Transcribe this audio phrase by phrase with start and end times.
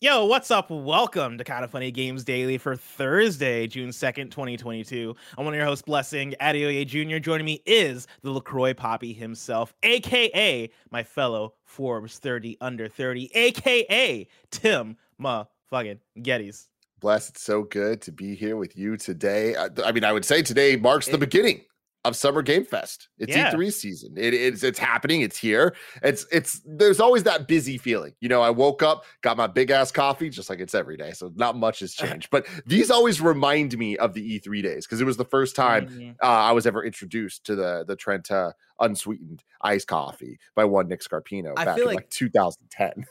[0.00, 0.70] Yo, what's up?
[0.70, 5.16] Welcome to Kind of Funny Games Daily for Thursday, June 2nd, 2022.
[5.36, 7.18] I'm one of your hosts, Blessing Adeoye Jr.
[7.18, 14.28] Joining me is the LaCroix Poppy himself, aka my fellow Forbes 30 under 30, aka
[14.52, 16.68] Tim motherfucking Gettys.
[17.00, 19.56] Bless, it's so good to be here with you today.
[19.56, 21.62] I, I mean, I would say today marks the beginning
[22.08, 23.08] of Summer Game Fest.
[23.18, 23.52] It's Yeah.
[23.52, 24.14] E3 season.
[24.16, 25.20] It, it's it's happening.
[25.20, 25.76] It's here.
[26.02, 28.14] It's it's there's always that busy feeling.
[28.20, 31.12] You know, I woke up, got my big ass coffee, just like it's every day.
[31.12, 32.28] So not much has changed.
[32.30, 35.88] But these always remind me of the E3 days because it was the first time
[35.88, 36.16] Mhm.
[36.22, 41.00] uh, I was ever introduced to the the Trenta unsweetened iced coffee by one Nick
[41.02, 43.06] Scarpino I back feel in like- like 2010.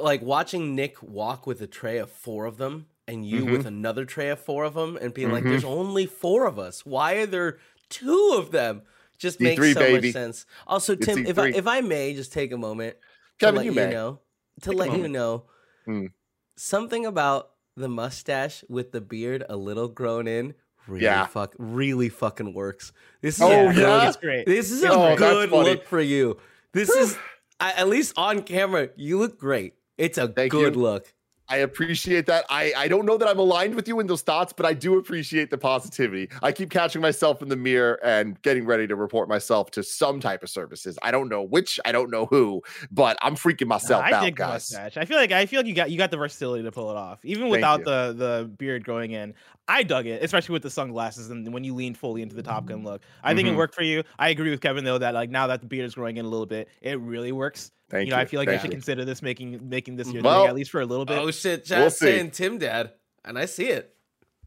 [0.00, 3.52] like watching Nick walk with a tray of four of them and you Mhm.
[3.52, 5.50] with another tray of four of them and being like, Mhm.
[5.50, 6.84] there's only four of us.
[6.84, 7.58] Why are there
[7.90, 8.82] two of them?
[9.18, 10.08] Just makes E3, so baby.
[10.08, 10.44] much sense.
[10.66, 11.54] Also, It's Tim, if I, E3.
[11.56, 12.96] if I may just take a moment
[13.38, 14.20] Kevin, to let you you, know,
[14.62, 15.44] to Take let you know
[15.88, 16.08] Mm.
[16.56, 20.54] something about the mustache with the beard a little grown in
[20.86, 21.26] really Yeah.
[21.26, 22.92] fuck really fucking works.
[23.20, 23.72] This is Oh, a yeah?
[23.74, 24.46] good, It's great.
[24.46, 26.38] this is a Oh, good look for you.
[26.72, 27.16] This is
[27.58, 29.74] I, at least on camera, you look great.
[29.96, 30.82] It's a Thank good you.
[30.82, 31.12] look.
[31.48, 32.44] I appreciate that.
[32.50, 34.98] I, I don't know that I'm aligned with you in those thoughts, but I do
[34.98, 36.28] appreciate the positivity.
[36.42, 40.18] I keep catching myself in the mirror and getting ready to report myself to some
[40.18, 40.98] type of services.
[41.02, 44.72] I don't know which, I don't know who, but I'm freaking myself I out, guys.
[44.72, 44.96] mustache.
[44.96, 46.96] I feel like I feel like you got you got the versatility to pull it
[46.96, 49.32] off, even without the the beard growing in.
[49.68, 52.66] I dug it, especially with the sunglasses and when you lean fully into the Top
[52.66, 53.02] Gun look.
[53.22, 53.52] I think Mhm.
[53.52, 54.02] it worked for you.
[54.18, 56.28] I agree with Kevin though that like now that the beard is growing in a
[56.28, 57.70] little bit, it really works.
[57.88, 58.16] Thank you you.
[58.16, 58.76] know, I feel like Thank you should you.
[58.76, 61.18] consider this making making this your Well- thing at least for a little bit.
[61.18, 62.92] Oh shit, We'll chat's saying Tim Dad,
[63.24, 63.94] and I see it.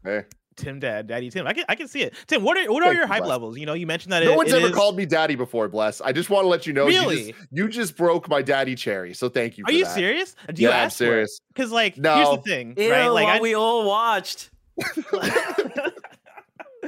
[0.04, 0.24] Hey,
[0.58, 1.48] Tim Dad, Daddy Tim.
[1.48, 2.16] I can I can see it.
[2.28, 3.30] Tim, what are what are Thank your you, hype Bless.
[3.30, 3.58] levels?
[3.58, 5.70] You know, you mentioned that no it, one's it ever is- called me daddy before,
[5.70, 6.02] bless.
[6.02, 7.32] I just want to let you know you, Really?
[7.32, 9.14] just, you just broke my daddy cherry.
[9.14, 9.64] So thank you.
[9.64, 9.96] Are for you that.
[9.96, 10.36] serious?
[10.54, 11.08] Do you Yeah, I'm ask for it?
[11.08, 11.40] serious.
[11.54, 13.08] Because like here's the thing, Ew, right?
[13.08, 14.50] Like I, we all watched.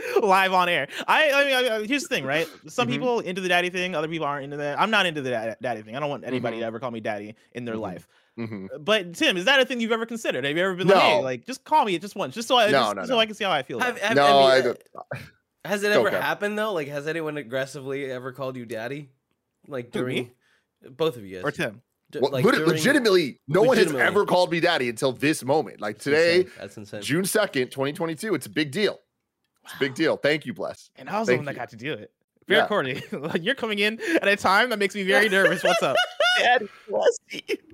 [0.22, 0.88] live on air.
[1.07, 2.47] I, I mean, I, I- here's the thing, right?
[2.67, 2.91] Some Mhm.
[2.91, 4.79] people into the daddy thing, other people aren't into that.
[4.79, 5.95] I'm not into the da- daddy thing.
[5.95, 6.62] I don't want anybody Mhm.
[6.62, 7.81] to ever call me daddy in their Mhm.
[7.81, 8.07] life.
[8.38, 8.67] Mhm.
[8.79, 10.45] But Tim, is that a thing you've ever considered?
[10.45, 12.57] Have you ever been like, hey, like just call me it just once, just so
[12.57, 13.19] I No, just, no, so no.
[13.19, 13.79] I can see how I feel.
[13.79, 14.81] Have, have, No, I mean, I uh, don't-
[15.66, 16.22] has it ever Kev.
[16.22, 16.73] happened though?
[16.73, 19.09] Like, has anyone aggressively ever called you daddy?
[19.68, 20.31] Like during me?
[20.89, 21.81] both of you guys, or Tim.
[22.19, 25.79] Well, like during- legitimately, no one has ever called me daddy until this moment.
[25.79, 26.51] Like That's today, insane.
[26.59, 27.01] That's insane.
[27.03, 28.33] June 2nd, 2022.
[28.33, 29.00] It's a big deal.
[29.66, 30.17] It's a big deal.
[30.17, 30.89] Thank you, Bless.
[30.95, 32.11] And I was the Thank one that got to do it.
[32.47, 32.67] Very Yeah.
[32.67, 33.01] corny.
[33.11, 35.63] like you're coming in at a time that makes me very nervous.
[35.63, 35.95] What's up?
[36.40, 36.68] Daddy.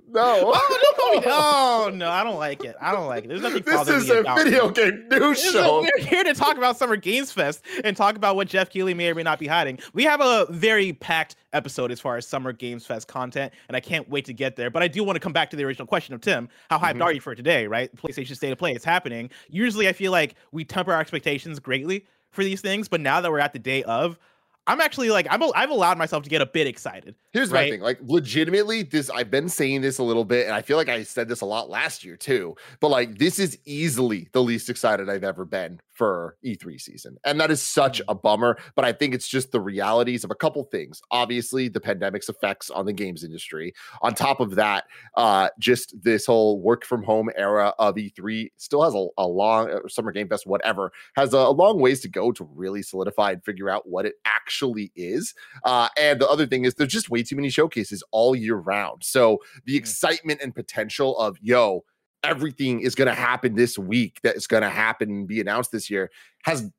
[0.09, 0.53] No.
[0.55, 1.21] Oh, me.
[1.29, 2.75] Oh no, I don't like it.
[2.81, 3.27] I don't like it.
[3.29, 3.63] There's nothing.
[3.63, 4.75] this is me a video it.
[4.75, 5.81] game news This is a- show.
[5.81, 9.09] We're here to talk about Summer Games Fest and talk about what Geoff Keighley may
[9.09, 9.79] or may not be hiding.
[9.93, 13.79] We have a very packed episode as far as Summer Games Fest content, and I
[13.79, 14.69] can't wait to get there.
[14.69, 16.95] But I do want to come back to the original question of Tim: How hyped
[16.97, 17.03] Mhm.
[17.03, 17.67] are you for today?
[17.67, 19.29] Right, PlayStation State of Play is happening.
[19.49, 23.31] Usually, I feel like we temper our expectations greatly for these things, but now that
[23.31, 24.17] we're at the day of,
[24.67, 27.15] I'm actually like I'm I've allowed myself to get a bit excited.
[27.31, 27.65] Here's right.
[27.65, 27.81] my thing.
[27.81, 31.03] Like, legitimately, this I've been saying this a little bit, and I feel like I
[31.03, 32.55] said this a lot last year too.
[32.79, 37.17] But like, this is easily the least excited I've ever been for E3 season.
[37.25, 38.05] And that is such Mhm.
[38.09, 38.57] a bummer.
[38.75, 41.01] But I think it's just the realities of a couple things.
[41.11, 43.73] Obviously, the pandemic's effects on the games industry.
[44.01, 44.85] On top of that,
[45.15, 49.69] uh, just this whole work from home era of E3 still has a, a long
[49.71, 53.31] uh, summer game fest, whatever, has a, a long ways to go to really solidify
[53.31, 55.33] and figure out what it actually is.
[55.63, 59.03] Uh, and the other thing is there's just way too many showcases all year round.
[59.03, 59.77] So the Mhm.
[59.79, 61.83] excitement and potential of yo,
[62.23, 65.71] everything is going to happen this week that is going to happen and be announced
[65.71, 66.11] this year
[66.43, 66.69] has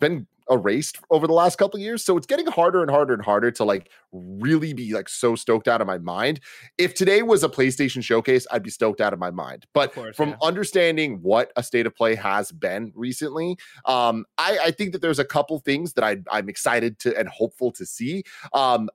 [0.00, 2.04] been erased over the last couple of years.
[2.04, 5.68] So it's getting harder and harder and harder to like really be like so stoked
[5.68, 6.40] out of my mind.
[6.76, 9.66] If today was a playstation showcase i'd be stoked out of my mind.
[9.72, 10.36] But course, from yeah.
[10.42, 15.18] understanding what a state of play has been recently um i i think that there's
[15.18, 18.24] a couple things that I, i'm excited to and hopeful to see.
[18.52, 18.90] Um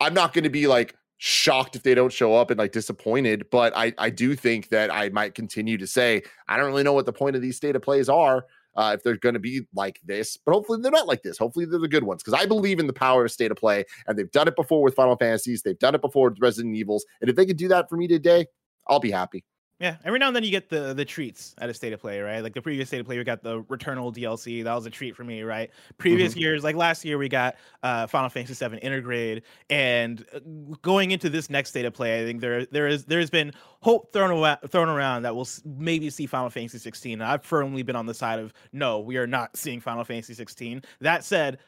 [0.00, 3.44] i'm not going to be like shocked if they don't show up and like disappointed
[3.50, 6.92] but i i do think that i might continue to say i don't really know
[6.92, 8.44] what the point of these state of plays are
[8.78, 11.36] uh, if they're going to be like this, but hopefully they're not like this.
[11.36, 13.84] Hopefully they're the good ones because I believe in the power of state of play,
[14.06, 15.62] and they've done it before with Final Fantasies.
[15.62, 18.06] They've done it before with Resident Evils, and if they could do that for me
[18.06, 18.46] today,
[18.86, 19.44] I'll be happy.
[19.80, 22.18] Yeah, every now and then you get the the treats at a state of play,
[22.18, 22.42] right?
[22.42, 24.64] Like the previous state of play, we got the Returnal DLC.
[24.64, 25.70] That was a treat for me, right?
[25.98, 27.54] Previous years, like last year, we got
[27.84, 30.40] uh, Final Fantasy VII Intergrade, and uh,
[30.82, 33.52] going into this next state of play, I think there there is there has been
[33.80, 37.22] hope thrown around, thrown around that we'll maybe see Final Fantasy 16.
[37.22, 40.82] I've firmly been on the side of no, we are not seeing Final Fantasy 16.
[41.00, 41.58] That said.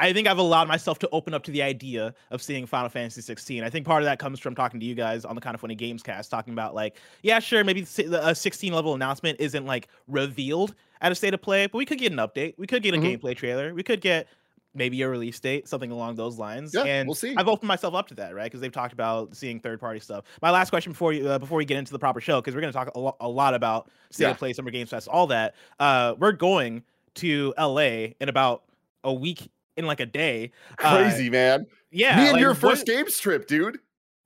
[0.00, 3.20] I think I've allowed myself to open up to the idea of seeing Final Fantasy
[3.20, 3.62] 16.
[3.62, 5.60] I think part of that comes from talking to you guys on the kind of
[5.60, 9.88] funny games cast, talking about like, yeah, sure, maybe a 16 level announcement isn't like
[10.08, 12.54] revealed at a state of play, but we could get an update.
[12.56, 13.24] We could get a mm-hmm.
[13.24, 13.74] gameplay trailer.
[13.74, 14.26] We could get
[14.74, 16.72] maybe a release date, something along those lines.
[16.74, 17.34] Yeah, and we'll see.
[17.36, 18.44] I've opened myself up to that, right?
[18.44, 20.24] Because they've talked about seeing third party stuff.
[20.40, 22.60] My last question before you, uh, before we get into the proper show, because we're
[22.60, 24.30] going to talk a, lo- a, lot about state yeah.
[24.30, 25.54] of play, Summer Games Fest, all that.
[25.78, 26.84] Uh, we're going
[27.16, 28.62] to LA in about
[29.02, 30.52] a week in like a day.
[30.76, 31.66] Crazy uh, man.
[31.90, 33.78] Yeah, me and like, your first what, games trip, dude.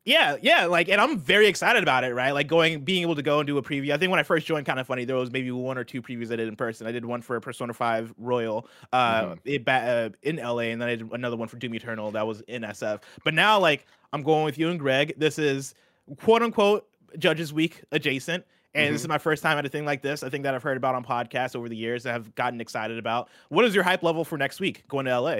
[0.04, 2.32] Yeah, yeah, like, and I'm very excited about it, right?
[2.32, 3.90] Like going, being able to go and do a preview.
[3.90, 6.02] I think when I first joined, kind of funny, there was maybe one or two
[6.02, 6.86] previews I did in person.
[6.86, 9.32] I did one for Persona Five Royal, uh, mm-hmm.
[9.44, 12.42] it, uh, in LA, and then I did another one for Doom Eternal that was
[12.42, 13.00] in SF.
[13.24, 15.14] But now, like, I'm going with you and Greg.
[15.16, 15.74] This is
[16.18, 16.86] quote unquote
[17.18, 18.44] Judges Week adjacent.
[18.74, 18.92] And mm-hmm.
[18.92, 20.22] this is my first time at a thing like this.
[20.22, 22.98] I think that I've heard about on podcasts over the years that I've gotten excited
[22.98, 23.28] about.
[23.48, 25.36] What is your hype level for next week going to LA?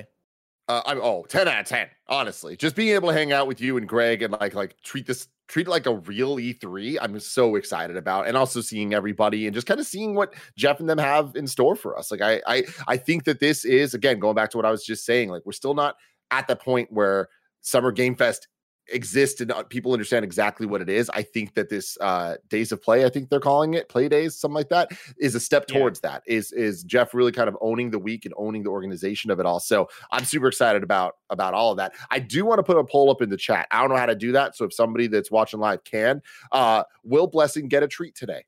[0.67, 2.57] Uh, I'm oh 10 out of 10, honestly.
[2.57, 5.29] Just being able to hang out with you and Greg and like like treat this
[5.47, 6.97] treat it like a real E3.
[7.03, 10.81] I'm so excited about and also seeing everybody and just kind of seeing what Jeff
[10.81, 12.11] and them have in store for us.
[12.11, 14.85] Like I I I think that this is again going back to what I was
[14.85, 15.97] just saying, like we're still not
[16.31, 17.29] at the point where
[17.61, 18.49] Summer Game Fest
[18.89, 21.11] exist and uh, people understand exactly what it is.
[21.11, 24.37] I think that this uh days of play, I think they're calling it play days,
[24.37, 26.11] something like that, is a step towards yeah.
[26.11, 26.23] that.
[26.27, 29.47] Is is Jeff really kind of owning the week and owning the organization of it
[29.47, 29.61] all?
[29.61, 31.95] So I'm super excited about about all of that.
[32.11, 33.67] I do want to put a poll up in the chat.
[33.71, 34.57] I don't know how to do that.
[34.57, 36.23] So if somebody that's watching live can,
[36.53, 38.45] uh will Blessing get a treat today?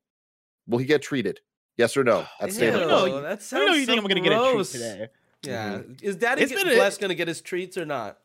[0.67, 1.41] Will he get treated?
[1.77, 2.27] Yes or no?
[2.41, 4.67] That's Ew, no, that sounds I know you so think I'm gonna get a treat
[4.67, 5.09] today.
[5.47, 5.75] Yeah.
[5.75, 5.93] Mm-hmm.
[6.03, 8.19] Is Daddy it's get, Bless going to get his treats or not?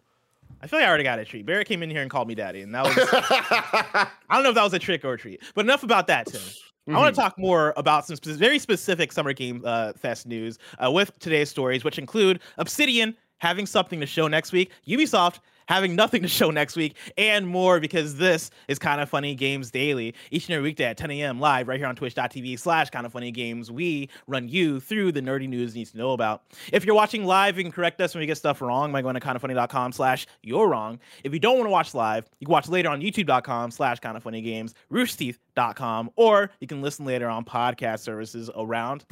[0.62, 1.46] I feel like I already got a treat.
[1.46, 4.56] Barrett came in here and called me daddy, and that was I don't know if
[4.56, 5.42] that was a trick or a treat.
[5.56, 6.40] But enough about that, Tim.
[6.40, 6.96] Mm-hmm.
[6.96, 10.92] I want to talk more about some very specific Summer Game uh, Fest news uh,
[10.92, 15.40] with today's stories, which include Obsidian having something to show next week, Ubisoft
[15.72, 19.72] having nothing to show next week, and more because this is Kind of Funny Games
[19.72, 20.14] Daily.
[20.30, 21.40] Each and every weekday at 10 a.m.
[21.40, 23.72] live right here on twitch.tv slash kind of funny games.
[23.72, 26.44] We run you through the nerdy news you need to know about.
[26.74, 29.16] If you're watching live, you can correct us when we get stuff wrong by going
[29.16, 31.00] to kindoffunny.com slash you're wrong.
[31.24, 34.18] If you don't want to watch live, you can watch later on youtube.com slash kind
[34.18, 39.06] of funny games, roosterteeth.com, or you can listen later on podcast services around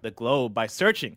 [0.00, 1.16] the globe by searching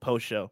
[0.00, 0.50] post show.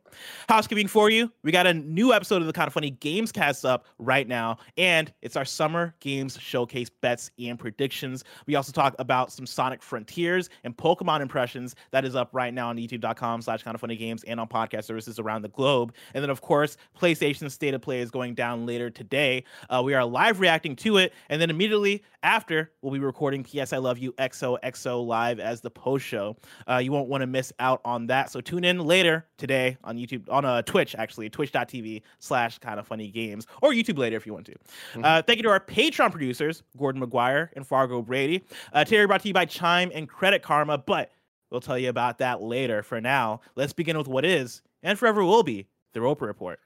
[0.49, 3.65] Housekeeping for you, we got a new episode of the Kind of Funny Games cast
[3.65, 8.25] up right now, and it's our Summer Games Showcase bets and predictions.
[8.47, 12.69] We also talk about some Sonic Frontiers and Pokemon impressions that is up right now
[12.69, 15.95] on youtube.com slash kind of funny games and on podcast services around the globe.
[16.15, 19.45] And then, of course, PlayStation State of Play is going down later today.
[19.71, 23.73] Uh, we are live reacting to it, and then immediately after, we'll be recording PS
[23.73, 26.37] I Love You XOXO live as the post show.
[26.69, 28.31] Uh, you won't want to miss out on that that.
[28.33, 32.87] So tune in later today on YouTube, on uh, Twitch, actually, twitch.tv slash kind of
[32.87, 34.53] funny games, or YouTube later if you want to.
[34.53, 35.05] Mm-hmm.
[35.05, 38.45] Uh, thank you to our Patreon producers, Gordon McGuire and Fargo Brady.
[38.73, 41.11] Uh, Terry brought to you by Chime and Credit Karma, but
[41.51, 42.83] we'll tell you about that later.
[42.83, 46.61] For now, let's begin with what is and forever will be the Roper Report.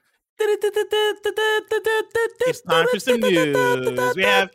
[2.47, 4.15] It's time for some news.
[4.15, 4.49] We have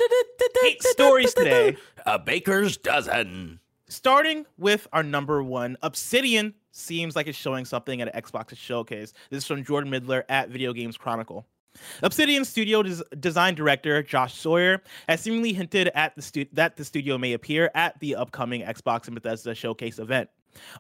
[0.65, 1.77] eight stories today.
[2.05, 3.61] A baker's dozen.
[3.89, 9.13] Starting with our number one, Obsidian seems like it's showing something at an Xbox showcase.
[9.31, 11.47] This is from Jordan Middler at Video Games Chronicle.
[12.03, 16.85] Obsidian Studio des- design director Josh Sawyer has seemingly hinted at the stu- that the
[16.85, 20.29] studio may appear at the upcoming Xbox and Bethesda showcase event.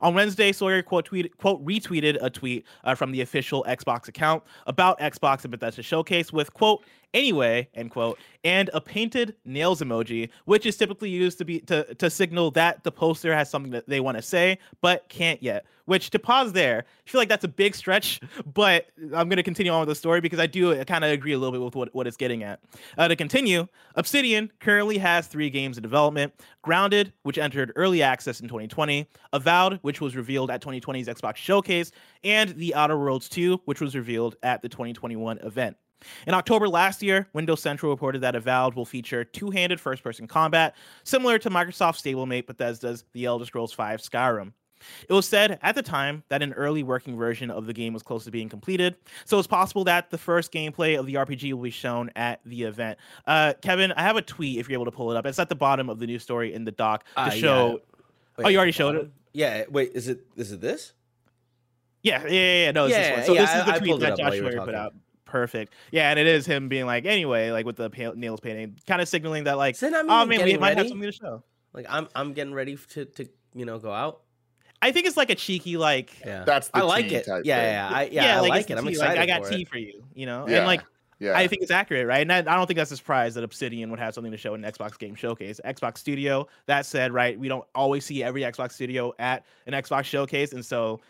[0.00, 4.42] On Wednesday, Sawyer quote, tweet, quote retweeted a tweet uh, from the official Xbox account
[4.66, 6.84] about Xbox and Bethesda showcase with quote
[7.14, 11.94] anyway end quote and a painted nails emoji, which is typically used to be to
[11.94, 15.66] to signal that the poster has something that they want to say but can't yet.
[15.86, 18.20] Which to pause there, I feel like that's a big stretch,
[18.54, 21.38] but I'm to continue on with the story because I do kind of agree a
[21.38, 22.60] little bit with what, what it's getting at.
[22.98, 26.32] Uh, to continue, Obsidian currently has three games in development
[26.62, 31.92] Grounded, which entered early access in 2020, Avowed, which was revealed at 2020's Xbox Showcase,
[32.24, 35.76] and The Outer Worlds 2, which was revealed at the 2021 event.
[36.26, 40.26] In October last year, Windows Central reported that Avowed will feature two handed first person
[40.26, 40.74] combat,
[41.04, 44.52] similar to Microsoft's stablemate Bethesda's The Elder Scrolls V Skyrim.
[45.08, 48.02] It was said at the time that an early working version of the game was
[48.02, 51.62] close to being completed, so it's possible that the first gameplay of the RPG will
[51.62, 52.98] be shown at the event.
[53.26, 55.24] Uh, Kevin, I have a tweet if you're able to pull it up.
[55.24, 57.68] It's at the bottom of the news story in the doc to uh, show.
[57.68, 57.74] Yeah.
[58.36, 59.10] Wait, oh, you already showed it.
[59.32, 59.64] Yeah.
[59.70, 60.92] Wait, is it is it this?
[62.02, 62.64] Yeah, yeah, yeah.
[62.64, 62.70] yeah.
[62.70, 63.24] No, it's this Yeah, one.
[63.24, 64.94] So yeah, this is the I tweet that Josh Schroeder put out.
[65.26, 65.74] Perfect.
[65.90, 69.02] Yeah, and it is him being like, anyway, like with the pale, nails painting, kind
[69.02, 71.12] of signaling that, like, So that oh means man, we getting might have something to
[71.12, 71.42] show.
[71.74, 74.22] Like I'm I'm getting ready to to you know go out.
[74.82, 77.26] I think it's like a cheeky, like, Yeah, That's the I like it.
[77.26, 77.72] Yeah, type yeah, thing.
[77.72, 78.78] yeah, I, yeah, I like, like it.
[78.78, 79.68] I'm tea, excited Like, I got for tea it.
[79.68, 80.58] for you, you know, Yeah.
[80.58, 80.82] and like,
[81.18, 81.32] Yeah.
[81.36, 82.20] I think it's accurate, right?
[82.20, 84.52] And I, I don't think that's a surprise that Obsidian would have something to show
[84.54, 85.60] in an Xbox Game Showcase.
[85.64, 90.04] Xbox Studio, that said, right, we don't always see every Xbox Studio at an Xbox
[90.04, 91.00] Showcase, and so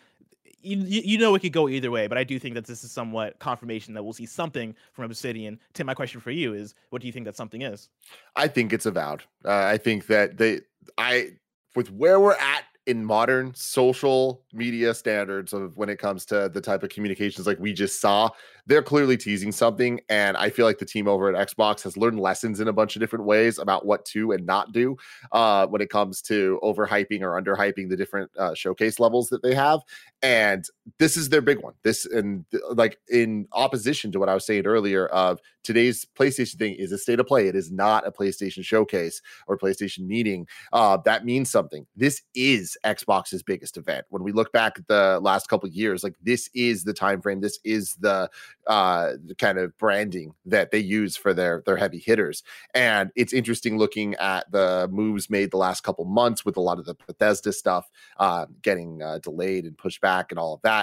[0.75, 2.07] you, you know it could go either way.
[2.07, 5.59] But I do think that this is somewhat confirmation that we'll see something from Obsidian.
[5.73, 7.89] Tim, my question for you is, what do you think that something is?
[8.35, 9.23] I think it's avowed.
[9.45, 10.61] Uh, I think that they,
[10.97, 11.31] I,
[11.75, 16.61] with where we're at in modern social media standards of when it comes to the
[16.61, 18.29] type of communications like we just saw,
[18.65, 19.99] they're clearly teasing something.
[20.07, 22.95] And I feel like the team over at Xbox has learned lessons in a bunch
[22.95, 24.95] of different ways about what to and not do
[25.33, 29.53] uh, when it comes to overhyping or underhyping the different uh, showcase levels that they
[29.53, 29.81] have.
[30.21, 30.65] And
[30.99, 31.73] this is their big one.
[31.83, 36.75] This and like in opposition to what I was saying earlier of today's PlayStation thing
[36.75, 37.47] is a state of play.
[37.47, 40.47] It is not a PlayStation showcase or PlayStation meeting.
[40.71, 41.85] Uh, that means something.
[41.95, 44.05] This is Xbox's biggest event.
[44.09, 47.41] When we look back at the last couple years, like this is the time frame.
[47.41, 48.29] This is the
[48.67, 52.43] uh kind of branding that they use for their their heavy hitters.
[52.73, 56.79] And it's interesting looking at the moves made the last couple months with a lot
[56.79, 57.89] of the Bethesda stuff
[58.19, 60.76] uh, getting delayed and pushed back and all of that.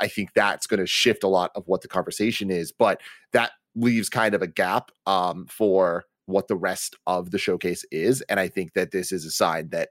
[0.00, 3.00] I think that's going to shift a lot of what the conversation is, but
[3.32, 8.20] that leaves kind of a gap um, for what the rest of the showcase is.
[8.22, 9.90] And I think that this is a sign that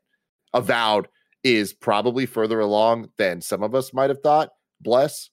[0.54, 1.08] Avowed
[1.44, 4.50] is probably further along than some of us might have thought.
[4.82, 5.30] Bless.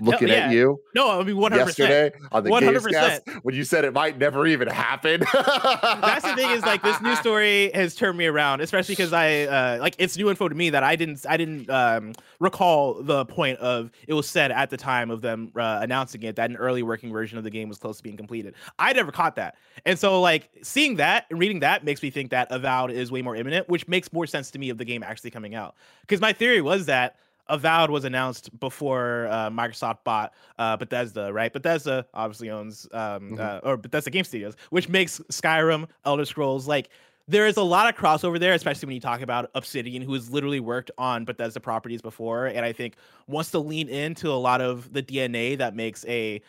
[0.00, 0.34] Looking yeah.
[0.34, 1.90] at you No, I mean one hundred percent.
[1.90, 2.80] yesterday on the 100%.
[2.80, 5.20] Gamescast when you said it might never even happen.
[5.32, 9.42] That's the thing is like this news story has turned me around, especially because I
[9.42, 13.24] uh, like it's new info to me that I didn't I didn't um, recall the
[13.26, 16.56] point of it was said at the time of them uh, announcing it that an
[16.56, 18.54] early working version of the game was close to being completed.
[18.78, 22.30] I never caught that, and so like seeing that and reading that makes me think
[22.30, 25.02] that Avowed is way more imminent, which makes more sense to me of the game
[25.02, 25.74] actually coming out.
[26.00, 27.16] Because my theory was that
[27.48, 31.52] Avowed was announced before uh, Microsoft bought uh, Bethesda, right?
[31.52, 33.38] Bethesda obviously owns, um, Mhm.
[33.40, 36.66] uh, or Bethesda Game Studios, which makes Skyrim, Elder Scrolls.
[36.66, 36.88] Like,
[37.26, 40.30] there is a lot of crossover there, especially when you talk about Obsidian, who has
[40.30, 42.96] literally worked on Bethesda properties before, and I think
[43.26, 46.42] wants to lean into a lot of the DNA that makes a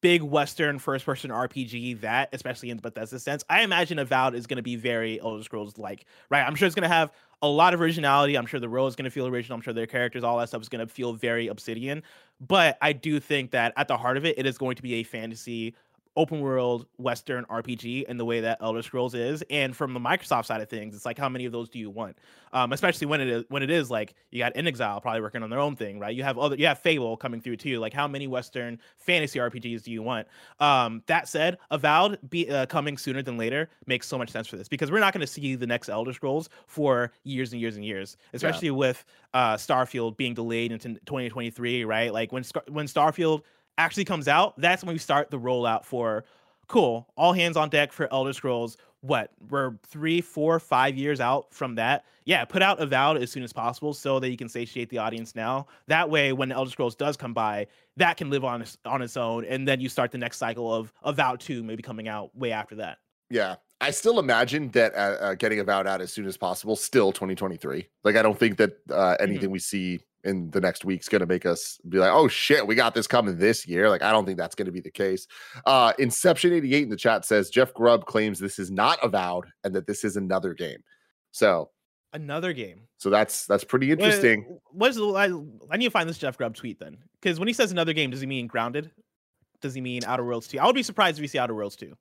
[0.00, 3.44] big Western first person RPG that, especially in the Bethesda sense.
[3.48, 6.42] I imagine Avowed is going to be very Elder Scrolls like, right?
[6.42, 8.36] I'm sure it's going to have a lot of originality.
[8.36, 9.56] I'm sure the role is going to feel original.
[9.56, 12.02] I'm sure their characters, all that stuff is going to feel very Obsidian.
[12.40, 14.94] But I do think that at the heart of it, it is going to be
[14.94, 15.74] a fantasy
[16.16, 19.42] open world Western RPG in the way that Elder Scrolls is.
[19.50, 21.90] And from the Microsoft side of things, it's like how many of those do you
[21.90, 22.18] want?
[22.52, 25.48] Um, especially when it is when it is like you got inXile probably working on
[25.48, 26.14] their own thing, right?
[26.14, 27.78] You have other you have Fable coming through too.
[27.78, 30.26] Like how many Western fantasy RPGs do you want?
[30.60, 34.56] Um, that said, Avowed be uh, coming sooner than later makes so much sense for
[34.56, 37.76] this because we're not going to see the next Elder Scrolls for years and years
[37.76, 39.02] and years, especially with
[39.32, 42.12] uh, Starfield being delayed into 2023, right?
[42.12, 43.42] Like when when Starfield
[43.78, 46.24] actually comes out, that's when we start the rollout for
[46.68, 48.76] cool, all hands on deck for Elder Scrolls.
[49.00, 52.04] What we're three, four, five years out from that.
[52.24, 55.34] Yeah, put out Avowed as soon as possible so that you can satiate the audience
[55.34, 55.66] now.
[55.88, 59.16] That way, when Elder Scrolls does come by, that can live on its, on its
[59.16, 62.52] own, and then you start the next cycle of Avowed two maybe coming out way
[62.52, 62.98] after that.
[63.28, 63.56] Yeah.
[63.80, 67.88] I still imagine that uh, uh, getting Avowed out as soon as possible, still 2023.
[68.04, 71.26] Like, I don't think that uh, anything we see in the next week's going to
[71.26, 73.88] make us be like, oh shit, we got this coming this year.
[73.88, 75.26] Like, I don't think that's going to be the case.
[75.66, 79.74] Uh, Inception 88 in the chat says Jeff Grubb claims this is not Avowed and
[79.74, 80.82] that this is another game.
[81.32, 81.70] So,
[82.14, 82.82] Another game.
[82.98, 84.58] so that's that's pretty What- interesting.
[84.70, 85.32] What is I,
[85.70, 88.10] I need to find this Jeff Grubb tweet then, because when he says another game,
[88.10, 88.90] does he mean Grounded?
[89.62, 90.58] Does he mean Outer Worlds two?
[90.58, 91.96] I would be surprised if we see Outer Worlds two.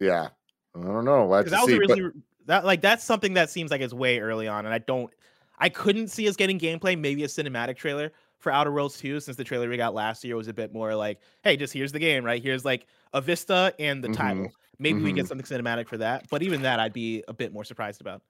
[0.00, 0.28] Yeah.
[0.74, 1.26] I don't know.
[1.26, 1.76] We'll that was see.
[1.76, 2.12] a but-
[2.46, 5.12] that like that's something that seems like it's way early on, and I don't,
[5.58, 9.36] I couldn't see us getting gameplay, maybe a cinematic trailer for Outer Worlds 2, since
[9.36, 11.98] the trailer we got last year was a bit more like, hey, just here's the
[12.00, 12.42] game, right?
[12.42, 14.16] Here's like a vista and the Mhm.
[14.16, 14.52] title.
[14.78, 15.16] Maybe we Mhm.
[15.16, 18.22] get something cinematic for that, but even that, I'd be a bit more surprised about.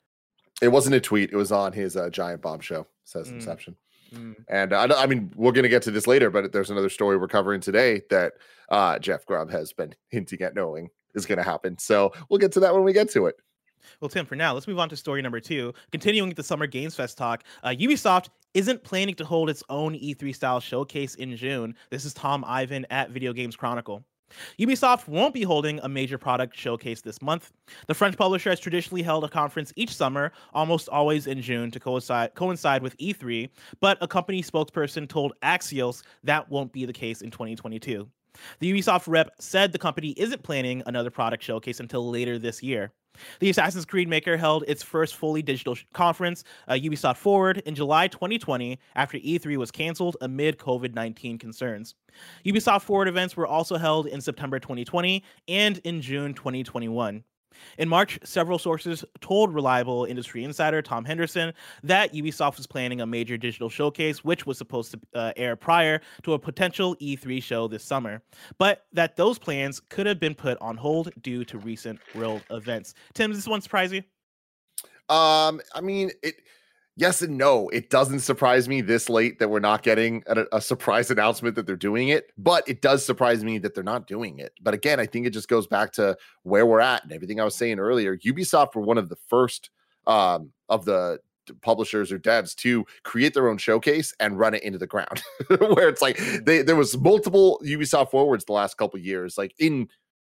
[0.60, 1.32] it wasn't a tweet.
[1.32, 3.32] It was on his uh, Giant Bomb show, says Mm.
[3.34, 3.76] Inception.
[4.14, 4.36] Mm.
[4.48, 7.16] And I, I mean, we're going to get to this later, but there's another story
[7.16, 8.34] we're covering today that
[8.68, 11.78] uh, Jeff Grubb has been hinting at knowing is going to happen.
[11.78, 13.36] So we'll get to that when we get to it.
[14.00, 15.72] Well, Tim, for now, let's move on to story number two.
[15.90, 20.34] Continuing the Summer Games Fest talk, uh, Ubisoft isn't planning to hold its own E3
[20.34, 21.74] style showcase in June.
[21.90, 24.04] This is Tom Ivan at Video Games Chronicle.
[24.58, 27.52] Ubisoft won't be holding a major product showcase this month.
[27.86, 31.80] The French publisher has traditionally held a conference each summer, almost always in June, to
[31.80, 37.22] coincide, coincide with E3, but a company spokesperson told Axios that won't be the case
[37.22, 38.08] in 2022.
[38.58, 42.92] The Ubisoft rep said the company isn't planning another product showcase until later this year.
[43.40, 48.08] The Assassin's Creed maker held its first fully digital conference, uh, Ubisoft Forward, in July
[48.08, 51.94] 2020 after E3 was canceled amid COVID 19 concerns.
[52.44, 57.22] Ubisoft Forward events were also held in September 2020 and in June 2021.
[57.78, 63.06] In March, several sources told reliable industry insider Tom Henderson that Ubisoft was planning a
[63.06, 67.68] major digital showcase, which was supposed to uh, air prior to a potential E3 show
[67.68, 68.22] this summer,
[68.58, 72.94] but that those plans could have been put on hold due to recent world events.
[73.14, 74.02] Tim, does this one surprise you?
[75.08, 76.36] Um, I mean, it
[76.96, 77.68] yes and no.
[77.70, 81.66] It doesn't surprise me this late that we're not getting a, a, surprise announcement that
[81.66, 84.52] they're doing it, but it does surprise me that they're not doing it.
[84.62, 87.44] But again, I think it just goes back to where we're at and everything I
[87.44, 88.16] was saying earlier.
[88.18, 89.70] Ubisoft were one of the first
[90.06, 91.20] um, of the
[91.60, 95.88] publishers or devs to create their own showcase and run it into the ground where
[95.88, 99.88] it's like they there was multiple ubisoft forwards the last couple years like in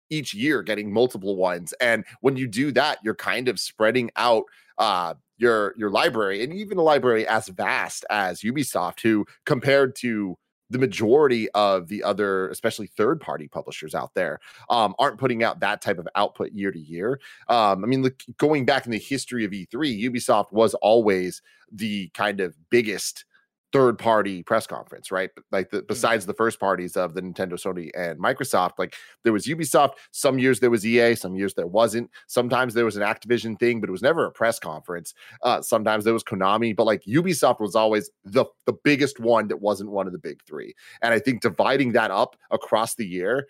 [0.10, 4.44] each year getting multiple ones and when you do that you're kind of spreading out
[4.80, 10.38] uh your your library and even a library as vast as Ubisoft, who compared to
[10.70, 15.60] the majority of the other, especially third party publishers out there, um, aren't putting out
[15.60, 17.20] that type of output year to year.
[17.48, 22.10] Um, I mean, look, going back in the history of E3, Ubisoft was always the
[22.16, 23.26] kind of biggest
[23.74, 25.32] third party press conference, right?
[25.52, 25.88] Like the, mm.
[25.88, 29.94] besides the first parties of the Nintendo, Sony, and Microsoft, like there was Ubisoft.
[30.12, 32.12] Some years there was EA, some years there wasn't.
[32.28, 35.14] Sometimes there was an Activision thing, but it was never a press conference.
[35.42, 39.62] Uh, sometimes there was Konami, but like Ubisoft was always the the biggest one that
[39.62, 40.74] wasn't one of the big three.
[41.02, 43.48] And I think dividing that up across the year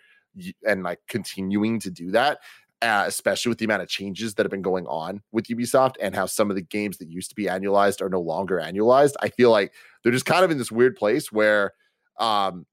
[0.66, 2.38] and like continuing to do that
[2.82, 6.14] uh, especially with the amount of changes that have been going on with Ubisoft and
[6.14, 9.14] how some of the games that used to be annualized are no longer annualized.
[9.20, 11.72] I feel like they're just kind of in this weird place where
[12.18, 12.66] um,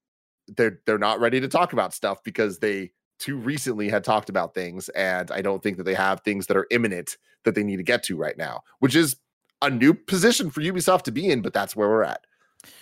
[0.48, 4.54] they're they're not ready to talk about stuff because they too recently had talked about
[4.54, 7.78] things, and I don't think that they have things that are imminent that they need
[7.78, 9.16] to get to right now, which is
[9.62, 11.42] a new position for Ubisoft to be in.
[11.42, 12.26] But that's where we're at.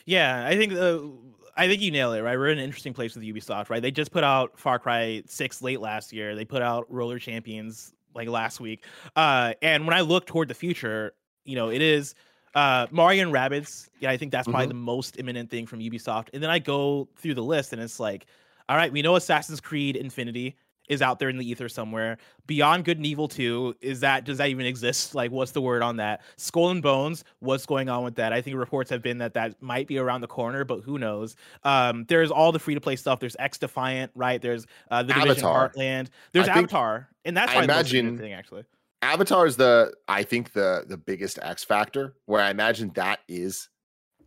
[0.05, 1.13] Yeah, I think the
[1.59, 2.37] I think you nail it, right?
[2.37, 3.81] We're in an interesting place with Ubisoft, right?
[3.81, 6.33] They just put out Far Cry 6 late last year.
[6.33, 8.85] They put out Roller Champions like last week.
[9.17, 11.11] Uh, and when I look toward the future,
[11.43, 12.15] you know, it is
[12.55, 13.89] uh Mario and Rabbids.
[13.99, 14.69] Yeah, I think that's probably mm-hmm.
[14.69, 16.29] the most imminent thing from Ubisoft.
[16.33, 18.25] And then I go through the list and it's like,
[18.69, 20.55] all right, we know Assassin's Creed Infinity
[20.89, 22.17] is out there in the ether somewhere.
[22.47, 25.13] Beyond Good and Evil 2, is that does that even exist?
[25.19, 26.21] Like, what's the word on that?
[26.37, 28.31] Skull and Bones, what's going on with that?
[28.31, 31.35] I think reports have been that that might be around the corner, but who knows?
[31.63, 33.19] Um, there's all the free to play stuff.
[33.19, 34.41] There's XDefiant, right?
[34.41, 35.69] There's uh, the Division Avatar.
[35.69, 36.07] Heartland.
[36.31, 38.63] There's I Avatar, and that's I imagine thing actually.
[39.01, 43.69] Avatar is the I think the the biggest X factor where I imagine that is,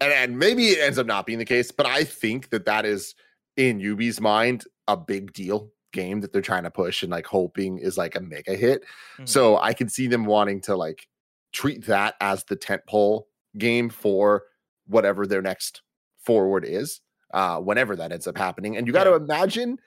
[0.01, 2.85] and, and maybe it ends up not being the case, but I think that that
[2.85, 3.15] is
[3.57, 7.79] in Ubi's mind a big deal game that they're trying to push and like hoping
[7.79, 8.83] is like a mega hit.
[8.83, 9.27] Mm-hmm.
[9.27, 11.09] So I can see them wanting to like
[11.53, 13.25] treat that as the tentpole
[13.59, 14.45] game for
[14.87, 15.83] whatever their next
[16.19, 17.01] forward is,
[17.33, 18.77] uh, whenever that ends up happening.
[18.77, 19.17] And you got to yeah.
[19.17, 19.79] imagine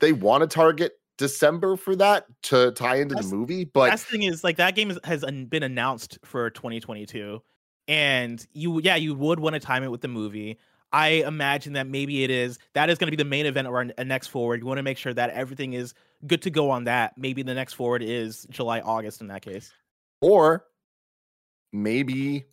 [0.00, 3.64] they want to target December for that to tie into that's, the movie.
[3.64, 7.42] But last thing is like that game has been announced for 2022,
[7.88, 10.58] and you yeah you would want to time it with the movie.
[10.92, 13.86] I imagine that maybe it is that is going to be the main event or
[13.96, 14.60] a next forward.
[14.60, 15.94] You want to make sure that everything is
[16.26, 17.16] good to go on that.
[17.16, 19.72] Maybe the next forward is July, August in that case.
[20.20, 20.64] Or
[21.72, 22.46] maybe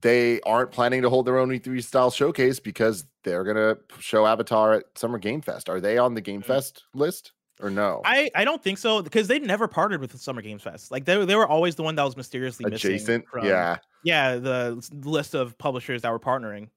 [0.00, 4.26] they aren't planning to hold their own E3 style showcase because they're going to show
[4.26, 5.68] Avatar at Summer Game Fest.
[5.68, 6.46] Are they on the Game mm.
[6.46, 7.32] Fest list?
[7.58, 10.62] Or no, I, I don't think so because they've never partnered with the Summer Games
[10.62, 10.90] Fest.
[10.90, 13.26] Like they, they were always the one that was mysteriously adjacent.
[13.28, 16.68] From, yeah, yeah, the list of publishers that were partnering.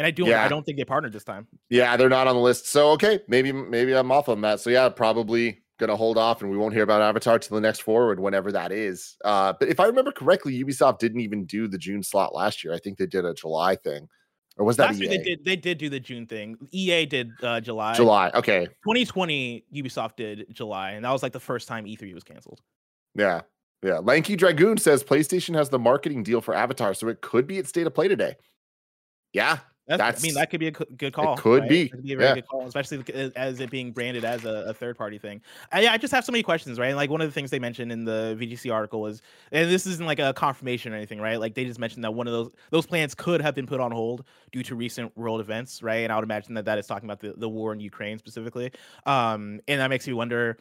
[0.00, 0.42] And I do yeah.
[0.42, 1.46] I don't think they partnered this time.
[1.68, 2.66] Yeah, they're not on the list.
[2.68, 4.58] So okay, maybe maybe I'm off on that.
[4.58, 7.82] So yeah, probably gonna hold off and we won't hear about Avatar till the next
[7.82, 9.18] forward, whenever that is.
[9.26, 12.72] Uh, but if I remember correctly, Ubisoft didn't even do the June slot last year.
[12.72, 14.08] I think they did a July thing.
[14.56, 15.08] Or was that last EA?
[15.08, 16.56] they did they did do the June thing.
[16.72, 17.92] EA did uh, July.
[17.92, 18.68] July, okay.
[18.84, 22.62] 2020 Ubisoft did July, and that was like the first time E3 was canceled.
[23.14, 23.42] Yeah.
[23.84, 23.98] Yeah.
[23.98, 27.66] Lanky Dragoon says PlayStation has the marketing deal for Avatar, so it could be at
[27.66, 28.36] state of play today.
[29.32, 29.58] Yeah,
[29.90, 31.36] That's, That's I mean, that could be a good call.
[31.36, 31.68] could right?
[31.68, 32.34] be, could be a very yeah.
[32.36, 33.02] good call, especially
[33.34, 35.40] as it being branded as a, a third party thing.
[35.72, 36.94] I, I just have so many questions, right?
[36.94, 40.06] Like one of the things they mentioned in the VGC article was, and this isn't
[40.06, 41.40] like a confirmation or anything, right?
[41.40, 43.90] Like they just mentioned that one of those those plans could have been put on
[43.90, 44.22] hold
[44.52, 46.04] due to recent world events, right?
[46.04, 48.70] And I would imagine that that is talking about the, the war in Ukraine specifically.
[49.06, 50.56] Um, and that makes me wonder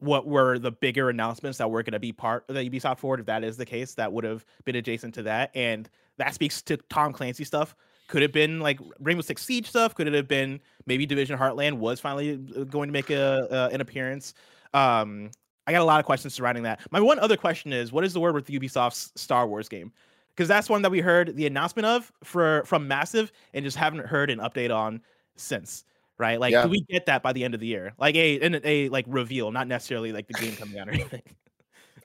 [0.00, 3.20] what were the bigger announcements that were going to be part of the Ubisoft Forward,
[3.20, 5.50] if that is the case, that would have been adjacent to that.
[5.54, 7.74] And that speaks to Tom Clancy stuff.
[8.08, 9.94] Could have been like Rainbow Six Siege stuff.
[9.94, 13.68] Could it have been maybe Division Heartland was finally uh, going to make a uh,
[13.72, 14.34] an appearance?
[14.74, 15.30] Um,
[15.66, 16.80] I got a lot of questions surrounding that.
[16.92, 19.92] My one other question is, what is the word with Ubisoft's Star Wars game?
[20.34, 24.06] Because that's one that we heard the announcement of for from Massive and just haven't
[24.06, 25.00] heard an update on
[25.36, 25.84] since.
[26.18, 26.38] Right?
[26.38, 26.62] Like, Yeah.
[26.62, 27.92] do we get that by the end of the year?
[27.98, 31.22] Like a a, a like reveal, not necessarily like the game coming out or anything.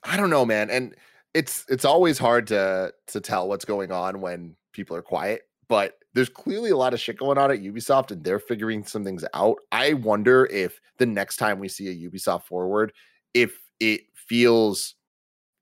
[0.02, 0.68] I don't know, man.
[0.68, 0.94] And
[1.34, 5.94] it's it's always hard to to tell what's going on when people are quiet, but
[6.12, 9.24] there's clearly a lot of shit going on at Ubisoft and they're figuring some things
[9.32, 9.56] out.
[9.72, 12.92] I wonder if the next time we see a Ubisoft forward,
[13.32, 14.96] if it feels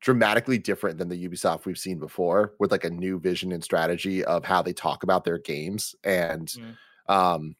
[0.00, 4.24] dramatically different than the Ubisoft we've seen before with like a new vision and strategy
[4.24, 6.76] of how they talk about their games and Mm.
[7.06, 7.54] um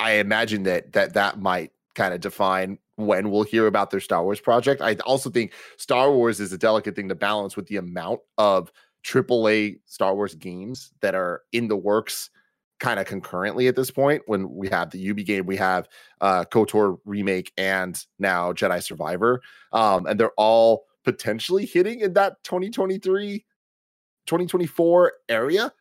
[0.00, 4.24] I imagine that that that might kind of define when we'll hear about their Star
[4.24, 4.80] Wars project.
[4.82, 8.72] I also think Star Wars is a delicate thing to balance with the amount of
[9.04, 12.30] AAA Star Wars games that are in the works
[12.80, 15.88] kind of concurrently at this point when we have the Ubi game, we have
[16.20, 19.40] uh KOTOR remake and now Jedi Survivor.
[19.72, 23.44] Um and they're all potentially hitting in that 2023
[24.26, 25.72] 2024 area.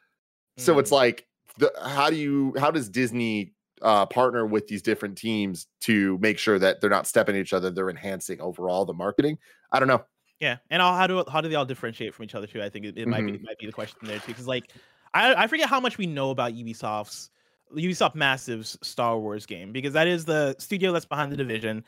[0.58, 0.94] So it's Mm.
[0.94, 1.28] like
[1.60, 3.54] the how do you how does Disney
[3.84, 7.70] uh partner with these different teams to make sure that they're not stepping each other,
[7.70, 9.38] they're enhancing overall the marketing?
[9.72, 10.04] I don't know.
[10.40, 12.62] Yeah, and all, how do how do they all differentiate from each other too?
[12.62, 13.44] I think it, it might be Mm-hmm.
[13.44, 14.72] might be the question there too, because like
[15.14, 17.32] I I forget how much we know about Ubisoft's
[17.76, 21.84] Ubisoft Massive's Star Wars game because that is the studio that's behind the division.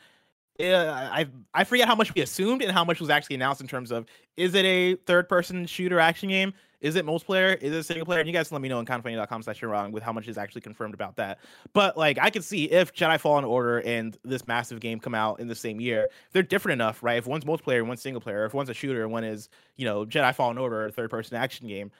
[0.58, 3.68] Yeah, I I forget how much we assumed and how much was actually announced in
[3.68, 6.52] terms of is it a third person shooter action game?
[6.80, 7.60] Is it multiplayer?
[7.60, 8.20] Is it single player?
[8.20, 10.38] And you guys let me know on kindoffunny.com slash you're wrong with how much is
[10.38, 11.38] actually confirmed about that.
[11.72, 15.40] But like I could see if Jedi Fallen Order and this massive game come out
[15.40, 17.18] in the same year, they're different enough, right?
[17.18, 19.84] If one's multiplayer and one's single player, if one's a shooter and one is, you
[19.84, 21.90] know, Jedi Fallen Order, a third person action game,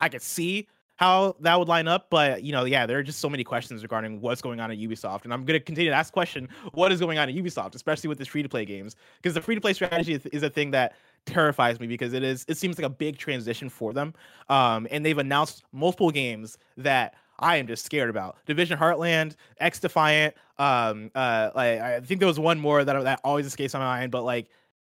[0.00, 0.68] I could see
[1.00, 2.08] how that would line up.
[2.10, 4.76] But you know, yeah, there are just so many questions regarding what's going on at
[4.78, 5.24] Ubisoft.
[5.24, 8.08] And I'm gonna continue to ask the question, what is going on at Ubisoft, especially
[8.08, 8.96] with this free to play games?
[9.16, 10.94] Because the free to play strategy is a thing that
[11.26, 14.14] terrifies me because it is it seems like a big transition for them.
[14.48, 18.36] Um, and they've announced multiple games that I am just scared about.
[18.46, 20.32] Division Heartland, XDefiant.
[20.58, 24.12] Um, uh, like I think there was one more that that always escapes my mind,
[24.12, 24.48] but like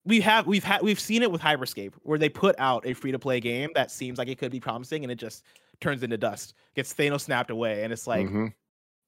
[0.04, 3.12] we have we've had we've seen it with Hyperscape where they put out a free
[3.12, 5.44] to play game that seems like it could be promising and it just
[5.80, 8.52] turns into dust, gets Thanos snapped away, and it's like Mhm.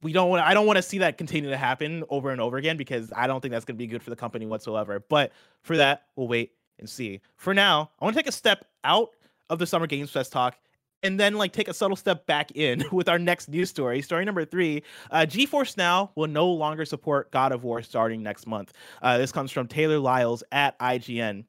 [0.03, 2.57] we don't want I don't want to see that continue to happen over and over
[2.57, 5.05] again because I don't think that's going to be good for the company whatsoever.
[5.07, 7.21] But for that, we'll wait and see.
[7.37, 9.11] For now, I want to take a step out
[9.51, 10.57] of the Summer Games Fest talk
[11.03, 14.03] and then like take a subtle step back in with our next news story.
[14.03, 18.47] Story number three: uh, GeForce Now will no longer support God of War starting next
[18.47, 18.73] month.
[19.03, 21.45] Uh, this comes from Taylor Lyles at IGN.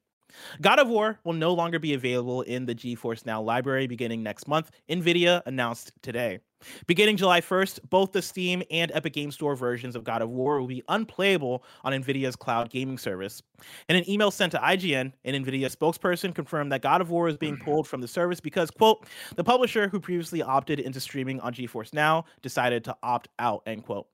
[0.61, 4.47] God of War will no longer be available in the GeForce Now library beginning next
[4.47, 6.39] month, NVIDIA announced today.
[6.87, 10.59] Beginning July 1st, both the Steam and Epic Game Store versions of God of War
[10.59, 13.41] will be unplayable on NVIDIA's cloud gaming service.
[13.89, 17.37] In an email sent to IGN, an NVIDIA spokesperson confirmed that God of War is
[17.37, 17.63] being mm.
[17.63, 21.93] pulled from the service because, quote, the publisher who previously opted into streaming on GeForce
[21.93, 24.07] Now decided to opt out, end quote.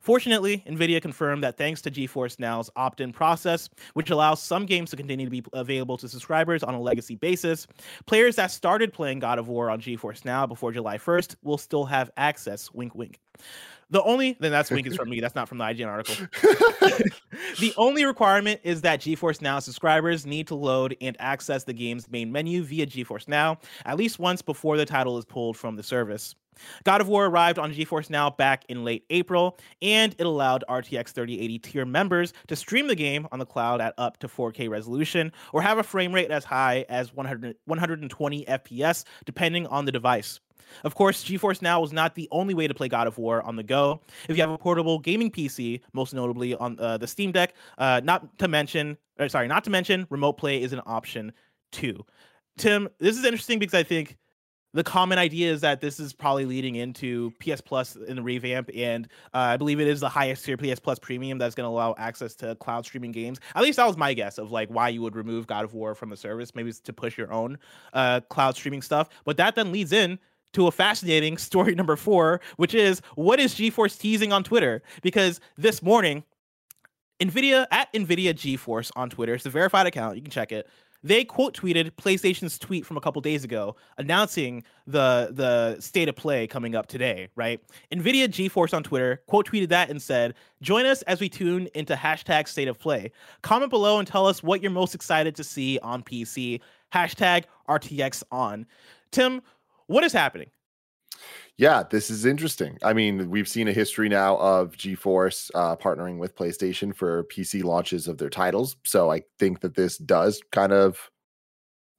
[0.00, 4.90] Fortunately, NVIDIA confirmed that thanks to GeForce Now's opt in process, which allows some games
[4.90, 7.66] to continue to be available to subscribers on a legacy basis,
[8.06, 11.84] players that started playing God of War on GeForce Now before July 1st will still
[11.84, 12.72] have access.
[12.72, 13.18] Wink, wink.
[13.90, 16.26] The only, then that's wink is from me, that's not from the IGN article.
[17.58, 22.10] the only requirement is that GeForce Now subscribers need to load and access the game's
[22.10, 25.82] main menu via GeForce Now at least once before the title is pulled from the
[25.82, 26.34] service.
[26.84, 31.10] God of War arrived on GeForce Now back in late April, and it allowed RTX
[31.10, 35.32] 3080 tier members to stream the game on the cloud at up to 4K resolution
[35.52, 40.40] or have a frame rate as high as 100, 120 FPS, depending on the device.
[40.84, 43.56] Of course, GeForce Now is not the only way to play God of War on
[43.56, 44.00] the go.
[44.28, 48.00] If you have a portable gaming PC, most notably on uh, the Steam Deck, uh,
[48.04, 51.32] not to mention, or sorry, not to mention, remote play is an option
[51.72, 52.04] too.
[52.56, 54.16] Tim, this is interesting because I think
[54.74, 58.70] the common idea is that this is probably leading into PS Plus in the revamp,
[58.74, 61.70] and uh, I believe it is the highest tier PS Plus Premium that's going to
[61.70, 63.40] allow access to cloud streaming games.
[63.54, 65.94] At least that was my guess of like why you would remove God of War
[65.94, 66.54] from the service.
[66.54, 67.58] Maybe to push your own
[67.94, 69.08] uh, cloud streaming stuff.
[69.24, 70.18] But that then leads in
[70.52, 74.82] to a fascinating story number four, which is what is GeForce teasing on Twitter?
[75.02, 76.24] Because this morning,
[77.20, 80.68] NVIDIA at NVIDIA GeForce on Twitter, it's a verified account, you can check it.
[81.02, 86.16] They quote tweeted PlayStation's tweet from a couple days ago announcing the the state of
[86.16, 87.60] play coming up today, right?
[87.92, 91.94] NVIDIA GeForce on Twitter quote tweeted that and said, Join us as we tune into
[91.94, 93.12] hashtag state of play.
[93.42, 96.60] Comment below and tell us what you're most excited to see on PC.
[96.92, 98.66] Hashtag RTX on.
[99.12, 99.42] Tim,
[99.86, 100.50] what is happening?
[101.58, 102.78] Yeah, this is interesting.
[102.84, 107.64] I mean, we've seen a history now of GeForce uh, partnering with PlayStation for PC
[107.64, 108.76] launches of their titles.
[108.84, 111.10] So I think that this does kind of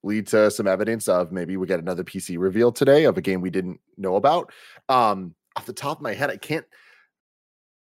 [0.02, 3.42] lead to some evidence of maybe we get another PC reveal today of a game
[3.42, 4.54] we didn't know about.
[4.88, 6.66] Um, off the top of my head, I can't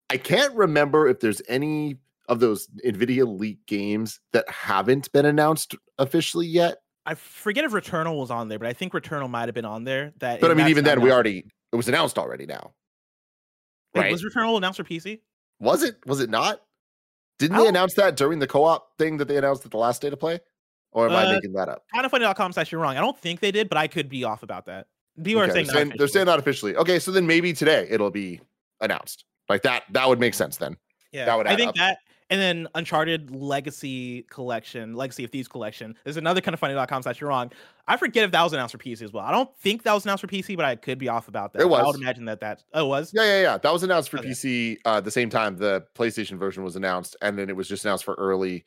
[0.09, 5.75] I can't remember if there's any of those Nvidia leak games that haven't been announced
[5.99, 6.79] officially yet.
[7.05, 9.85] I forget if Returnal was on there, but I think Returnal might have been on
[9.85, 10.13] there.
[10.19, 11.45] That, but I mean, even then, we already
[11.77, 12.47] it was announced already.
[12.47, 12.73] Now,
[13.95, 14.13] Wait, right?
[14.13, 15.21] Was Returnal announced for PC?
[15.61, 15.97] Was it?
[16.07, 16.63] Was it not?
[17.39, 20.09] Didn't they announce that during the co-op thing that they announced at the last day
[20.09, 20.41] to play?
[20.93, 21.85] Or am uh, I making that up?
[21.93, 22.97] Kind of funny.com is actually wrong.
[22.97, 24.87] I don't think they did, but I could be off about that.
[25.23, 26.75] People okay, are saying, they're saying, they're saying not officially.
[26.77, 28.41] Okay, so then maybe today it'll be
[28.81, 29.27] announced.
[29.51, 30.79] Like that, that would make sense then.
[31.13, 31.47] Yeah, that would.
[31.47, 31.75] I think up.
[31.77, 31.99] that
[32.31, 35.97] and then Uncharted Legacy Collection, Legacy of Thieves Collection.
[36.05, 37.53] There's another kind of funny.com slash you're wrong.
[37.87, 39.25] I forget if that was announced for PC as well.
[39.25, 41.63] I don't think that was announced for PC, but I could be off about that.
[41.63, 41.81] It was.
[41.81, 43.13] I would imagine that that oh, it was.
[43.15, 43.59] Yeah, yeah, yeah.
[43.59, 44.29] That was announced for okay.
[44.29, 47.85] PC uh, the same time the PlayStation version was announced, and then it was just
[47.85, 48.61] announced for early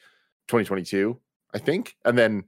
[0.47, 1.19] 2022,
[1.53, 2.45] I think, and then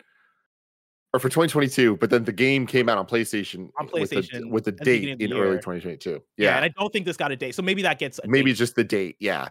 [1.13, 4.71] or for 2022, but then the game came out on PlayStation on PlayStation with the,
[4.71, 6.11] with the date in early 2022.
[6.11, 6.17] Yeah.
[6.37, 8.57] yeah, and I don't think this got a date, so maybe that gets maybe date.
[8.57, 9.17] just the date.
[9.19, 9.49] Yeah,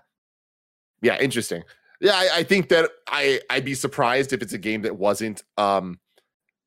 [1.02, 1.62] yeah, interesting.
[2.00, 5.42] Yeah, I, I, think that I I'd be surprised if it's a game that wasn't
[5.58, 5.98] um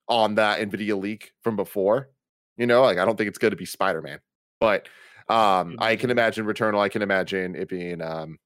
[0.07, 2.09] on that Nvidia leak from before.
[2.57, 4.19] You know, like I don't think it's going to be Spider Man,
[4.59, 4.87] but
[5.29, 6.79] um I can imagine Returnal.
[6.79, 8.37] I can imagine it being um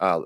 [0.00, 0.20] uh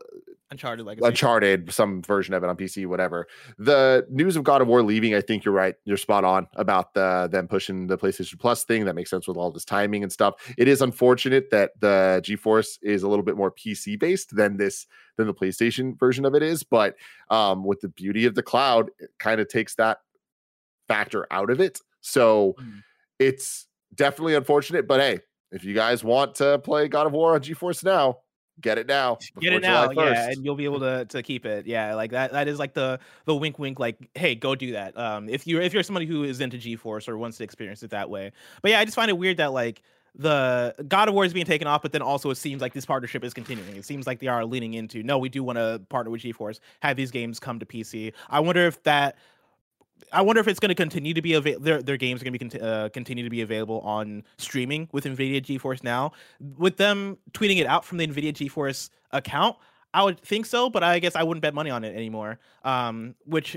[0.51, 1.07] Uncharted Legacy.
[1.07, 3.27] Uncharted, some version of it on PC, whatever.
[3.59, 5.75] The news of God of War leaving, I think you're right.
[5.85, 8.87] You're spot on about the them pushing the PlayStation Plus thing.
[8.87, 10.35] That makes sense with all this timing and stuff.
[10.57, 14.87] It is unfortunate that the GeForce is a little bit more PC based than this
[15.17, 16.95] than the PlayStation version of it is, but
[17.29, 19.99] um, with the beauty of the cloud, it kind of takes that
[20.87, 21.81] factor out of it.
[22.01, 22.83] So mm.
[23.19, 24.89] it's definitely unfortunate.
[24.89, 25.21] But hey,
[25.53, 28.19] if you guys want to play God of War on GeForce now,
[28.61, 29.19] get it now.
[29.41, 31.67] Get it now, yeah, and you'll be able to to keep it.
[31.67, 32.33] Yeah, like that.
[32.33, 33.79] That is like the the wink, wink.
[33.79, 34.97] Like, hey, go do that.
[34.99, 37.91] Um, if you're if you're somebody who is into GeForce or wants to experience it
[37.91, 38.33] that way.
[38.63, 39.83] But yeah, I just find it weird that like
[40.15, 42.87] the God of War is being taken off, but then also it seems like this
[42.87, 43.77] partnership is continuing.
[43.77, 46.61] It seems like they are leaning into no, we do want to partner with GeForce,
[46.81, 48.13] have these games come to PC.
[48.29, 49.17] I wonder if that
[50.13, 51.65] I wonder if it's going to continue to be available.
[51.65, 54.89] Their their games are going to be con- uh, continue to be available on streaming
[54.93, 56.13] with Nvidia GeForce now.
[56.41, 59.57] With them tweeting it out from the Nvidia GeForce account,
[59.95, 62.39] I would think so, but I guess I wouldn't bet money on it anymore.
[62.65, 63.57] Um, which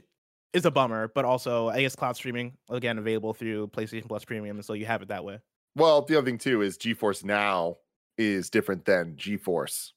[0.53, 4.61] is a bummer, but also I guess cloud streaming again available through PlayStation Plus Premium,
[4.61, 5.39] so you have it that way.
[5.75, 7.77] Well, the other thing too is GeForce Now
[8.17, 9.91] is different than GeForce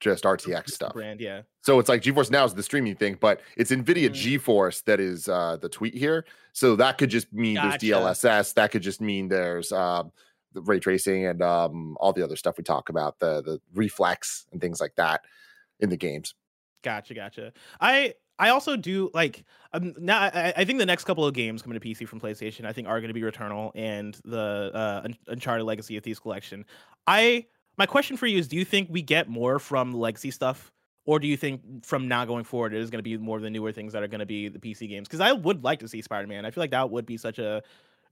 [0.00, 0.92] just RTX stuff.
[0.92, 1.42] Brand, yeah.
[1.62, 4.40] So it's like GeForce Now is the streaming thing, but it's NVIDIA mm.
[4.40, 6.24] GeForce that is uh, the tweet here.
[6.52, 7.86] So that could just mean gotcha.
[7.86, 8.54] there's DLSS.
[8.54, 10.12] That could just mean there's um,
[10.52, 14.46] the ray tracing and um, all the other stuff we talk about, the the reflex
[14.52, 15.22] and things like that
[15.80, 16.34] in the games.
[16.82, 17.52] Gotcha, gotcha.
[17.80, 20.20] I I also do like um, now.
[20.20, 22.86] I, I, think the next couple of games coming to PC from PlayStation, I think,
[22.86, 26.64] are going to be Returnal and the uh, Uncharted Legacy of Thieves collection.
[27.06, 27.46] I
[27.78, 30.72] my question for you is: Do you think we get more from legacy stuff,
[31.06, 33.42] or do you think from now going forward it is going to be more of
[33.42, 35.08] the newer things that are going to be the PC games?
[35.08, 36.44] Because I would like to see Spider Man.
[36.44, 37.62] I feel like that would be such a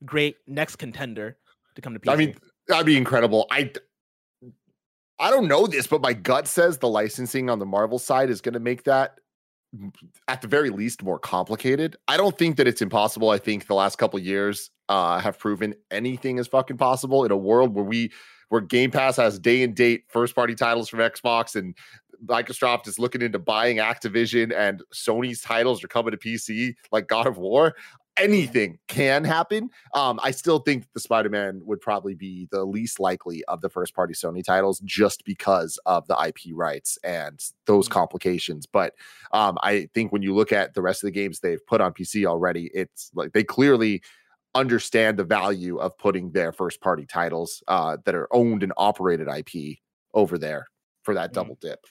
[0.05, 1.37] great next contender
[1.75, 2.11] to come to PC.
[2.11, 2.35] I mean,
[2.67, 3.45] that'd be incredible.
[3.51, 3.71] I
[5.19, 8.41] I don't know this, but my gut says the licensing on the Marvel side is
[8.41, 9.19] going to make that
[10.27, 11.97] at the very least more complicated.
[12.07, 13.29] I don't think that it's impossible.
[13.29, 17.37] I think the last couple years uh, have proven anything is fucking possible in a
[17.37, 18.11] world where we
[18.49, 21.75] where Game Pass has day and date first party titles from Xbox and
[22.25, 27.27] Microsoft is looking into buying Activision and Sony's titles are coming to PC like God
[27.27, 27.75] of War.
[28.17, 29.69] Anything can happen.
[29.93, 33.69] Um, I still think the Spider Man would probably be the least likely of the
[33.69, 37.93] first party Sony titles just because of the IP rights and those mm-hmm.
[37.93, 38.65] complications.
[38.65, 38.95] But
[39.33, 41.93] um, I think when you look at the rest of the games they've put on
[41.93, 44.01] PC already, it's like they clearly
[44.57, 49.27] understand the value of putting their first party titles uh, that are owned and operated
[49.27, 49.77] IP
[50.13, 50.67] over there
[51.03, 51.33] for that mm.
[51.33, 51.85] double dip.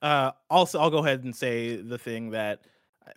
[0.00, 2.62] Uh, also, I'll go ahead and say the thing that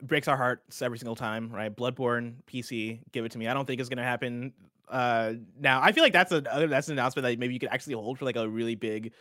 [0.02, 1.76] breaks our hearts every single time, right?
[1.76, 3.48] Bloodborne PC, give it to me.
[3.48, 4.54] I don't think it's going to happen
[4.90, 5.82] uh, now.
[5.82, 8.26] I feel like that's a that's an announcement that maybe you could actually hold for
[8.26, 9.14] like a really big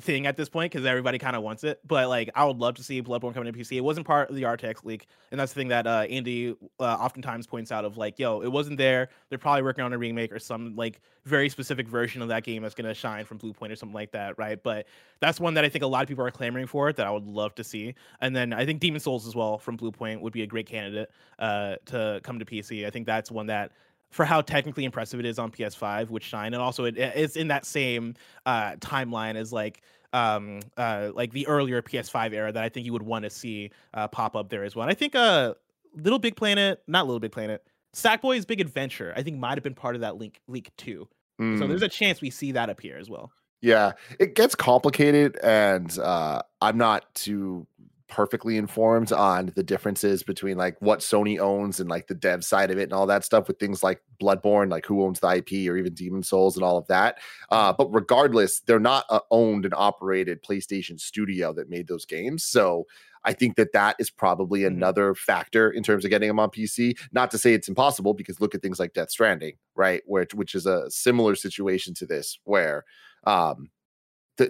[0.00, 1.80] thing at this point because everybody kind of wants it.
[1.86, 3.76] But like, I would love to see Bloodborne coming to PC.
[3.76, 6.82] It wasn't part of the RTX leak, and that's the thing that uh, Andy uh,
[6.82, 9.08] oftentimes points out of like, yo, it wasn't there.
[9.28, 12.62] They're probably working on a remake or some like very specific version of that game
[12.62, 14.62] that's gonna shine from Bluepoint or something like that, right?
[14.62, 14.86] But
[15.20, 17.26] that's one that I think a lot of people are clamoring for that I would
[17.26, 17.94] love to see.
[18.20, 21.10] And then I think Demon Souls as well from Bluepoint would be a great candidate
[21.38, 22.86] uh, to come to PC.
[22.86, 23.72] I think that's one that
[24.10, 27.48] for how technically impressive it is on PS5 would shine, and also it, it's in
[27.48, 28.14] that same
[28.46, 29.82] uh, timeline as like
[30.14, 33.70] um uh like the earlier PS5 era that I think you would want to see
[33.92, 34.84] uh, pop up there as well.
[34.84, 35.52] And I think uh
[35.94, 37.62] Little Big Planet, not Little Big Planet,
[37.94, 41.08] Sackboy's Big Adventure, I think might have been part of that link leak too.
[41.40, 41.58] Mm.
[41.58, 43.32] So there's a chance we see that appear as well.
[43.60, 47.66] Yeah, it gets complicated, and uh, I'm not too
[48.08, 52.70] perfectly informed on the differences between like what Sony owns and like the dev side
[52.70, 55.68] of it and all that stuff with things like Bloodborne, like who owns the IP
[55.68, 57.18] or even Demon Souls and all of that.
[57.50, 62.44] Uh, but regardless, they're not a owned and operated PlayStation studio that made those games.
[62.44, 62.86] So
[63.24, 64.76] I think that that is probably mm-hmm.
[64.76, 66.98] another factor in terms of getting them on PC.
[67.12, 70.02] Not to say it's impossible because look at things like Death Stranding, right?
[70.06, 72.84] Which which is a similar situation to this where
[73.24, 73.70] um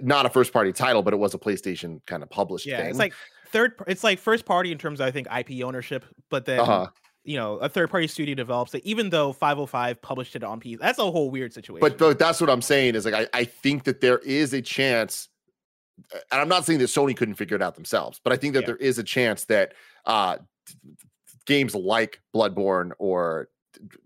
[0.03, 2.89] not a first party title, but it was a PlayStation kind of published yeah, thing.
[2.89, 3.13] It's like
[3.51, 6.87] third it's like first party in terms of I think IP ownership, but then uh-huh.
[7.23, 8.83] you know a third party studio develops it.
[8.85, 11.81] Even though 505 published it on PC, that's a whole weird situation.
[11.81, 14.61] But but that's what I'm saying is like I, I think that there is a
[14.61, 15.29] chance,
[16.31, 18.61] and I'm not saying that Sony couldn't figure it out themselves, but I think that
[18.61, 18.67] yeah.
[18.67, 19.73] there is a chance that
[20.05, 20.37] uh
[21.45, 23.49] games like Bloodborne or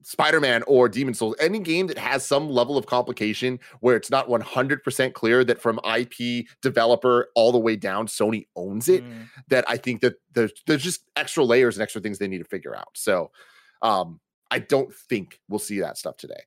[0.04, 4.28] Spider-Man or Demon Souls, any game that has some level of complication where it's not
[4.28, 9.28] 100% clear that from IP developer all the way down Sony owns it, mm.
[9.48, 12.46] that I think that there's there's just extra layers and extra things they need to
[12.46, 12.90] figure out.
[12.96, 13.32] So,
[13.82, 14.20] um
[14.52, 16.42] I don't think we'll see that stuff today.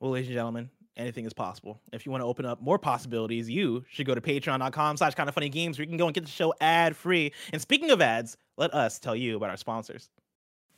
[0.00, 1.80] Well, ladies and gentlemen, anything is possible.
[1.92, 5.28] If you want to open up more possibilities, you should go to patreon.com slash kind
[5.28, 7.32] of funny games where you can go and get the show ad free.
[7.52, 10.08] And speaking of ads, let us tell you about our sponsors.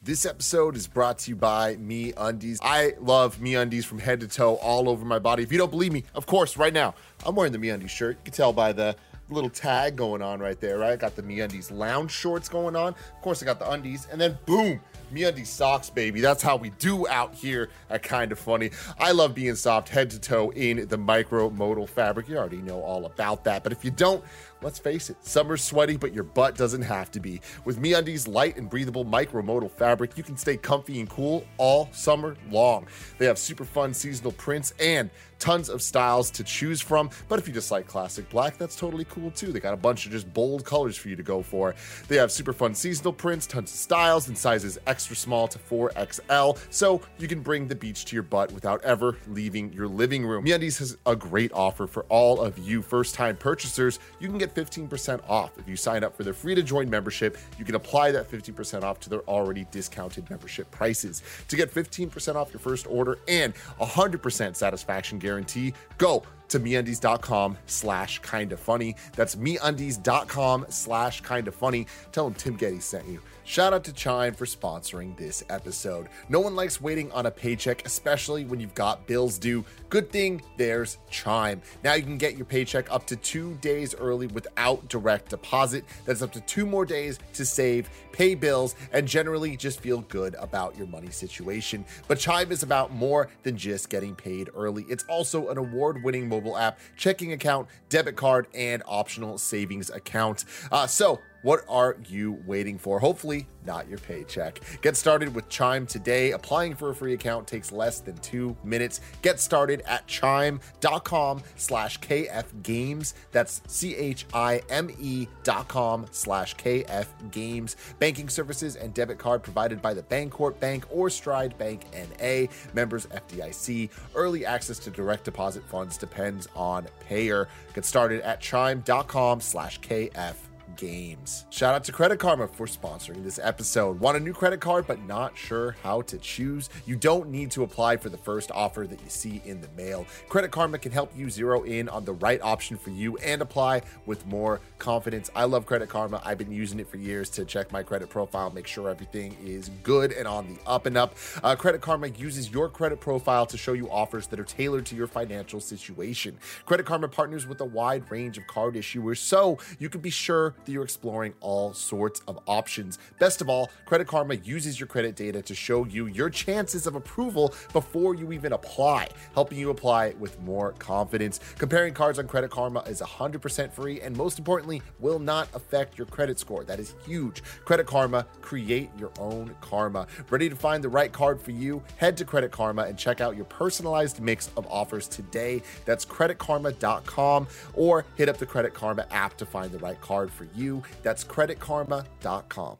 [0.00, 2.58] This episode is brought to you by MeUndies.
[2.62, 5.42] I love MeUndies from head to toe, all over my body.
[5.42, 6.94] If you don't believe me, of course, right now,
[7.26, 8.16] I'm wearing the MeUndies shirt.
[8.18, 8.94] You can tell by the
[9.28, 10.92] little tag going on right there, right?
[10.92, 12.94] I got the MeUndies lounge shorts going on.
[12.94, 14.80] Of course, I got the undies, and then boom,
[15.12, 16.20] MeUndies socks, baby.
[16.20, 18.70] That's how we do out here at Kind of Funny.
[19.00, 22.28] I love being soft head to toe in the micro modal fabric.
[22.28, 24.22] You already know all about that, but if you don't,
[24.60, 27.40] Let's face it, summer's sweaty, but your butt doesn't have to be.
[27.64, 32.36] With MeUndies light and breathable micromodal fabric, you can stay comfy and cool all summer
[32.50, 32.88] long.
[33.18, 37.08] They have super fun seasonal prints and tons of styles to choose from.
[37.28, 39.52] But if you just like classic black, that's totally cool too.
[39.52, 41.76] They got a bunch of just bold colors for you to go for.
[42.08, 46.58] They have super fun seasonal prints, tons of styles, and sizes extra small to 4XL,
[46.70, 50.44] so you can bring the beach to your butt without ever leaving your living room.
[50.44, 54.00] MeUndies has a great offer for all of you first-time purchasers.
[54.18, 55.58] You can get get 15% off.
[55.58, 58.82] If you sign up for their free to join membership, you can apply that 15%
[58.82, 61.22] off to their already discounted membership prices.
[61.48, 68.18] To get 15% off your first order and 100% satisfaction guarantee, go to meundies.com slash
[68.20, 68.96] kind of funny.
[69.14, 71.86] That's meundies.com slash kind of funny.
[72.12, 73.20] Tell them Tim Gettys sent you.
[73.48, 76.10] Shout out to Chime for sponsoring this episode.
[76.28, 79.64] No one likes waiting on a paycheck, especially when you've got bills due.
[79.88, 81.62] Good thing there's Chime.
[81.82, 85.86] Now you can get your paycheck up to two days early without direct deposit.
[86.04, 90.34] That's up to two more days to save, pay bills, and generally just feel good
[90.38, 91.86] about your money situation.
[92.06, 94.84] But Chime is about more than just getting paid early.
[94.90, 100.44] It's also an award winning mobile app, checking account, debit card, and optional savings account.
[100.70, 102.98] Uh, so what are you waiting for?
[102.98, 104.60] Hopefully, not your paycheck.
[104.80, 106.32] Get started with Chime today.
[106.32, 109.00] Applying for a free account takes less than two minutes.
[109.22, 113.14] Get started at chime.com slash KF Games.
[113.30, 117.76] That's C H I M E dot com slash KF Games.
[117.98, 122.46] Banking services and debit card provided by the Bancorp Bank or Stride Bank NA.
[122.74, 123.90] Members FDIC.
[124.14, 127.48] Early access to direct deposit funds depends on payer.
[127.74, 130.34] Get started at chime.com slash KF
[130.78, 131.44] games.
[131.50, 134.00] Shout out to Credit Karma for sponsoring this episode.
[134.00, 136.70] Want a new credit card but not sure how to choose?
[136.86, 140.06] You don't need to apply for the first offer that you see in the mail.
[140.28, 143.82] Credit Karma can help you zero in on the right option for you and apply
[144.06, 145.30] with more confidence.
[145.34, 146.22] I love Credit Karma.
[146.24, 149.70] I've been using it for years to check my credit profile, make sure everything is
[149.82, 151.16] good and on the up and up.
[151.42, 154.94] Uh, credit Karma uses your credit profile to show you offers that are tailored to
[154.94, 156.38] your financial situation.
[156.66, 160.54] Credit Karma partners with a wide range of card issuers so you can be sure
[160.72, 162.98] you're exploring all sorts of options.
[163.18, 166.94] Best of all, Credit Karma uses your credit data to show you your chances of
[166.94, 171.40] approval before you even apply, helping you apply with more confidence.
[171.58, 176.06] Comparing cards on Credit Karma is 100% free and most importantly, will not affect your
[176.06, 176.64] credit score.
[176.64, 177.42] That is huge.
[177.64, 180.06] Credit Karma, create your own karma.
[180.30, 181.82] Ready to find the right card for you?
[181.96, 185.62] Head to Credit Karma and check out your personalized mix of offers today.
[185.84, 190.46] That's creditkarma.com or hit up the Credit Karma app to find the right card for
[190.54, 190.57] you.
[191.02, 192.78] That's creditkarma.com.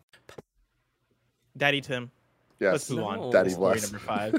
[1.57, 2.11] Daddy Tim.
[2.61, 2.73] Yes.
[2.73, 3.21] Let's move on.
[3.21, 3.33] No.
[3.33, 3.83] Daddy Story bless.
[3.93, 4.35] number five.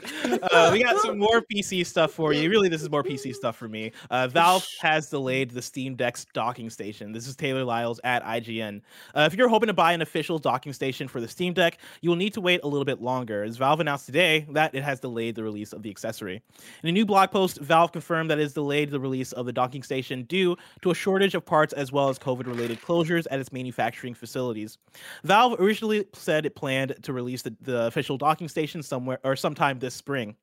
[0.51, 2.49] Uh, we got some more PC stuff for you.
[2.49, 3.91] Really, this is more PC stuff for me.
[4.09, 7.13] Uh, Valve has delayed the Steam Deck's docking station.
[7.13, 8.81] This is Taylor Lyles at IGN.
[9.15, 12.09] Uh, if you're hoping to buy an official docking station for the Steam Deck, you
[12.09, 14.99] will need to wait a little bit longer, as Valve announced today that it has
[14.99, 16.41] delayed the release of the accessory.
[16.83, 19.53] In a new blog post, Valve confirmed that it has delayed the release of the
[19.53, 23.53] docking station due to a shortage of parts as well as COVID-related closures at its
[23.53, 24.77] manufacturing facilities.
[25.23, 29.79] Valve originally said it planned to release the, the official docking station somewhere or sometime
[29.79, 30.35] this spring.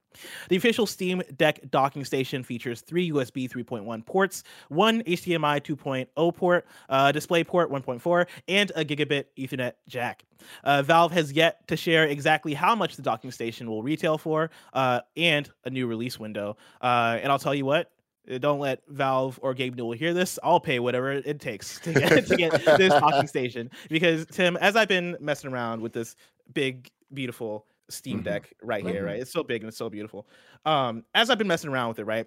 [0.48, 6.66] The official Steam Deck docking station features three USB 3.1 ports, one HDMI 2.0 port,
[6.88, 10.24] a display port 1.4, and a gigabit Ethernet jack.
[10.64, 14.50] Uh, Valve has yet to share exactly how much the docking station will retail for,
[14.72, 16.56] uh, and a new release window.
[16.80, 17.90] Uh, and I'll tell you what.
[18.32, 20.38] uh, Don't let Valve or Gabe Newell hear this.
[20.42, 23.70] I'll pay whatever it takes to get, to get this docking station.
[23.90, 26.16] Because Tim, as I've been messing around with this
[26.54, 28.24] big, beautiful Steam Mhm.
[28.24, 29.06] Deck right here, Mhm.
[29.06, 29.20] right?
[29.20, 30.28] It's so big and it's so beautiful.
[30.64, 32.26] Um, as I've been messing around with it, right?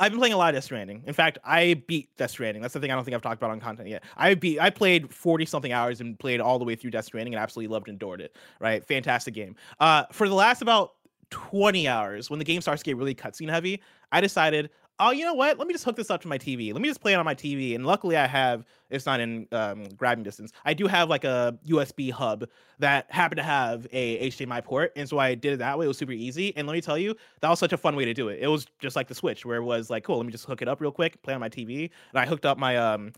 [0.00, 1.04] I've been playing a lot of Death Stranding.
[1.06, 2.62] In fact, I beat Death Stranding.
[2.62, 4.04] That's the thing I don't think I've talked about on content yet.
[4.16, 7.34] I beat I played 40 something hours and played all the way through Death Stranding
[7.34, 8.36] and absolutely loved and adored it.
[8.60, 8.84] Right?
[8.84, 9.56] Fantastic game.
[9.80, 10.94] Uh for the last about
[11.30, 13.82] 20 hours, when the game starts to get really cutscene heavy,
[14.12, 15.58] I decided, oh, you know what?
[15.58, 16.72] Let me just hook this up to my TV.
[16.72, 17.74] Let me just play it on my TV.
[17.74, 20.52] And luckily, I have it's not in um, grabbing distance.
[20.64, 25.08] I do have like a USB hub that happened to have a HDMI port, and
[25.08, 25.86] so I did it that way.
[25.86, 26.56] It was super easy.
[26.56, 28.38] And let me tell you, that was such a fun way to do it.
[28.40, 30.62] It was just like the Switch, where it was like, cool, let me just hook
[30.62, 31.90] it up real quick, play on my TV.
[32.12, 33.12] And I hooked up my um,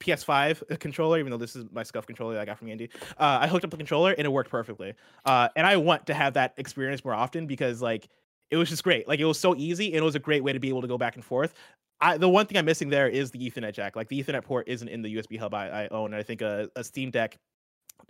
[0.00, 2.90] PS5 controller, even though this is my Scuff controller that I got from Andy.
[3.18, 4.94] Uh, I hooked up the controller and it worked perfectly.
[5.24, 8.08] Uh, and I want to have that experience more often because like
[8.50, 9.08] it was just great.
[9.08, 10.88] Like it was so easy and it was a great way to be able to
[10.88, 11.54] go back and forth.
[12.00, 13.96] I, the one thing I'm missing there is the Ethernet jack.
[13.96, 16.12] Like the Ethernet port isn't in the USB hub I, I own.
[16.12, 17.38] And I think a, a Steam Deck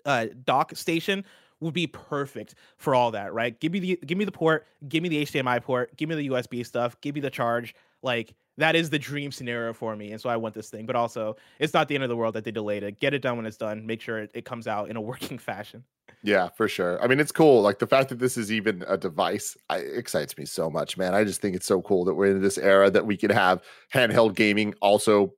[0.05, 1.25] uh, dock station
[1.61, 3.59] would be perfect for all that, right?
[3.61, 6.29] Give me the give me the port, give me the HDMI port, give me the
[6.29, 7.75] USB stuff, give me the charge.
[8.03, 10.87] Like that is the dream scenario for me, and so I want this thing.
[10.87, 13.01] But also, it's not the end of the world that they delayed it.
[13.01, 13.87] Get it done when it's done.
[13.87, 15.85] Make sure it, it comes out in a working fashion.
[16.27, 17.01] Yeah, for sure.
[17.03, 17.61] I mean, it's cool.
[17.61, 21.15] Like the fact that this is even a device I, excites me so much, man.
[21.15, 23.63] I just think it's so cool that we're in this era that we can have
[23.93, 25.35] handheld gaming also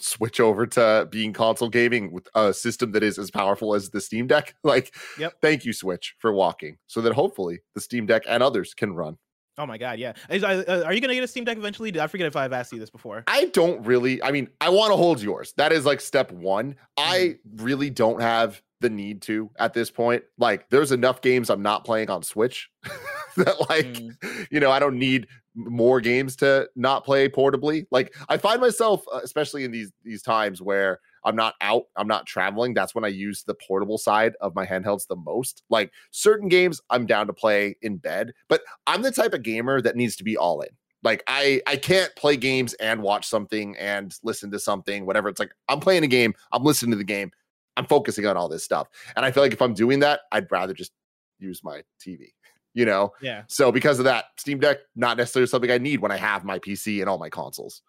[0.00, 4.00] switch over to being console gaming with a system that is as powerful as the
[4.00, 4.54] Steam Deck.
[4.64, 5.34] Like, Yep.
[5.42, 9.18] thank you, Switch, for walking so that hopefully the Steam Deck and others can run.
[9.60, 10.14] Oh my god, yeah.
[10.30, 12.00] Is, uh, are you gonna get a Steam Deck eventually?
[12.00, 13.24] I forget if I've asked you this before.
[13.26, 15.52] I don't really, I mean, I want to hold yours.
[15.58, 16.76] That is like step one.
[16.96, 20.22] I really don't have the need to at this point.
[20.38, 22.70] Like, there's enough games I'm not playing on Switch
[23.36, 24.46] that, like, Mm.
[24.50, 27.84] you know, I don't need more games to not play portably.
[27.90, 32.08] Like, I find myself, uh, especially in these these times where I'm not out, I'm
[32.08, 32.74] not traveling.
[32.74, 35.62] That's when I use the portable side of my handhelds the most.
[35.70, 39.80] Like, certain games I'm down to play in bed, but I'm the type of gamer
[39.82, 40.70] that needs to be all in
[41.02, 45.40] like i i can't play games and watch something and listen to something whatever it's
[45.40, 47.30] like i'm playing a game i'm listening to the game
[47.76, 50.50] i'm focusing on all this stuff and i feel like if i'm doing that i'd
[50.50, 50.92] rather just
[51.38, 52.26] use my tv
[52.74, 53.42] you know Yeah.
[53.46, 56.58] so because of that steam deck not necessarily something i need when i have my
[56.58, 57.82] pc and all my consoles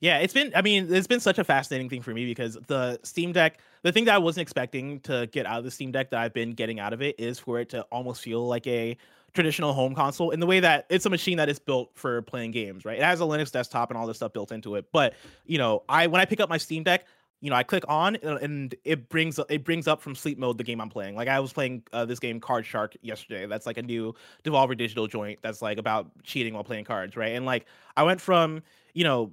[0.00, 2.98] Yeah, it's been I mean, it's been such a fascinating thing for me because the
[3.02, 6.10] Steam Deck, the thing that I wasn't expecting to get out of the Steam Deck
[6.10, 8.96] that I've been getting out of it is for it to almost feel like a
[9.34, 12.52] traditional home console in the way that it's a machine that is built for playing
[12.52, 12.98] games, right?
[12.98, 14.86] It has a Linux desktop and all this stuff built into it.
[14.92, 15.14] But,
[15.44, 17.04] you know, I when I pick up my Steam Deck,
[17.40, 20.56] you know, I click on uh, and it brings it brings up from sleep mode
[20.56, 21.14] the game I'm playing.
[21.16, 23.44] Like I was playing uh, this game Card Shark yesterday.
[23.46, 24.14] That's like a new
[24.44, 27.34] Devolver Digital joint that's like about cheating while playing cards, right?
[27.34, 27.66] And like
[27.96, 28.62] I went from,
[28.94, 29.32] you know,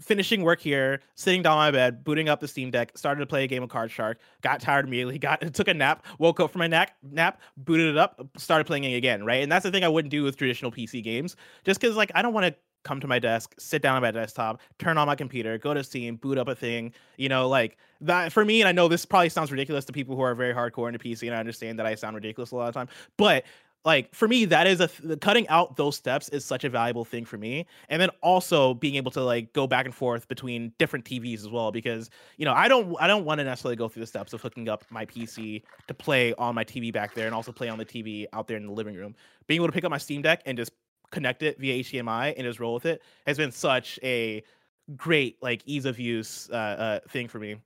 [0.00, 3.26] finishing work here, sitting down on my bed, booting up the Steam Deck, started to
[3.26, 6.50] play a game of Card Shark, got tired immediately, got took a nap, woke up
[6.50, 9.42] from my nap, nap, booted it up, started playing it again, right?
[9.42, 12.22] And that's the thing I wouldn't do with traditional PC games, just because like I
[12.22, 12.54] don't want to
[12.84, 15.82] come to my desk, sit down on my desktop, turn on my computer, go to
[15.82, 18.60] Steam, boot up a thing, you know, like that for me.
[18.60, 21.26] And I know this probably sounds ridiculous to people who are very hardcore into PC,
[21.26, 23.44] and I understand that I sound ridiculous a lot of time, but
[23.84, 27.04] like for me that is a th- cutting out those steps is such a valuable
[27.04, 27.66] thing for me.
[27.88, 31.48] And then also being able to like go back and forth between different tvs as
[31.48, 34.32] well because you know i don't i don't want to necessarily go through the steps
[34.32, 37.68] of hooking up my pc to play on my tv back there and also play
[37.68, 39.14] on the tv out there in the living room.
[39.46, 40.72] Being able to pick up my steam deck and just
[41.10, 44.42] connect it via hdmi and just roll with it has been such a
[44.96, 47.56] great like ease of use uh, uh thing for me.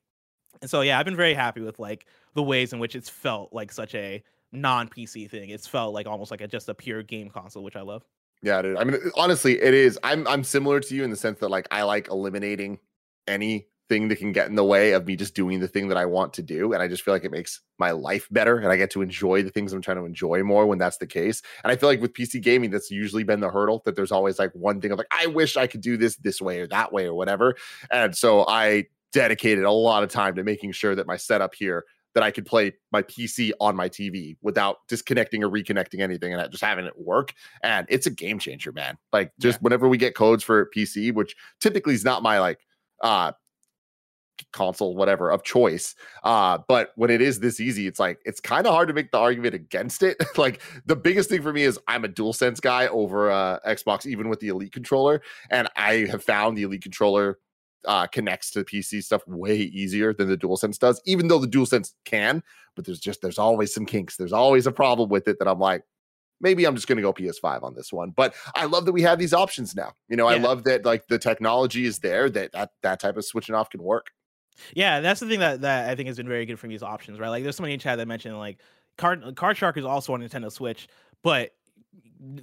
[0.61, 3.53] And so yeah i've been very happy with like the ways in which it's felt
[3.53, 5.51] like such a non-PC thing.
[5.51, 8.05] It's felt like almost like a just a pure game console, which I love.
[8.43, 8.77] Yeah, dude.
[8.77, 9.99] I mean, honestly, it is.
[10.03, 12.79] I'm I'm similar to you in the sense that like I like eliminating
[13.27, 16.05] anything that can get in the way of me just doing the thing that I
[16.07, 18.77] want to do, and I just feel like it makes my life better, and I
[18.77, 21.43] get to enjoy the things I'm trying to enjoy more when that's the case.
[21.65, 24.39] And I feel like with PC gaming, that's usually been the hurdle that there's always
[24.39, 26.93] like one thing of like I wish I could do this this way or that
[26.93, 27.57] way or whatever.
[27.91, 31.85] And so I dedicated a lot of time to making sure that my setup here
[32.15, 36.51] that I could play my PC on my TV without disconnecting or reconnecting anything and
[36.51, 37.33] just having it work.
[37.63, 38.99] And it's a game changer, man.
[39.13, 39.63] Like just yeah.
[39.63, 42.61] whenever we get codes for PC, which typically is not my like
[43.03, 43.33] uh
[44.53, 48.67] console whatever of choice uh but when it is this easy it's like it's kind
[48.69, 51.79] of hard to make the argument against it like the biggest thing for me is
[51.89, 56.07] i'm a dual sense guy over uh xbox even with the elite controller and i
[56.09, 57.39] have found the elite controller
[57.85, 61.95] uh, connects to PC stuff way easier than the DualSense does, even though the DualSense
[62.05, 62.43] can.
[62.75, 64.17] But there's just there's always some kinks.
[64.17, 65.83] There's always a problem with it that I'm like,
[66.41, 68.11] maybe I'm just going to go PS5 on this one.
[68.11, 69.93] But I love that we have these options now.
[70.09, 70.37] You know, yeah.
[70.37, 73.71] I love that like the technology is there that that that type of switching off
[73.71, 74.11] can work.
[74.75, 77.19] Yeah, that's the thing that that I think has been very good for these options,
[77.19, 77.29] right?
[77.29, 78.59] Like there's somebody in chat that mentioned like
[78.97, 80.89] Card Card Shark is also on Nintendo Switch,
[81.23, 81.53] but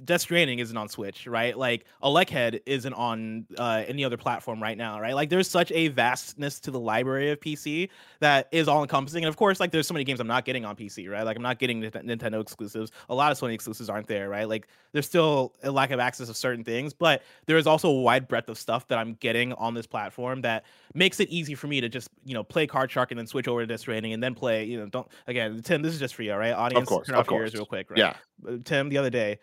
[0.04, 1.56] Death Stranding isn't on Switch, right?
[1.56, 5.14] Like Elechead isn't on uh, any other platform right now, right?
[5.14, 9.24] Like there's such a vastness to the library of PC that is all encompassing.
[9.24, 11.24] And of course, like there's so many games I'm not getting on PC, right?
[11.24, 12.90] Like I'm not getting Nintendo exclusives.
[13.10, 14.48] A lot of Sony exclusives aren't there, right?
[14.48, 18.00] Like there's still a lack of access of certain things, but there is also a
[18.00, 20.64] wide breadth of stuff that I'm getting on this platform that
[20.94, 23.46] makes it easy for me to just you know play Card Shark and then switch
[23.46, 24.64] over to Death Stranding and then play.
[24.64, 25.82] You know, don't again, Tim.
[25.82, 26.52] This is just for you, right?
[26.52, 27.98] Audience, of course, turn off your ears real quick, right?
[27.98, 28.14] Yeah.
[28.46, 29.38] Uh, Tim, the other day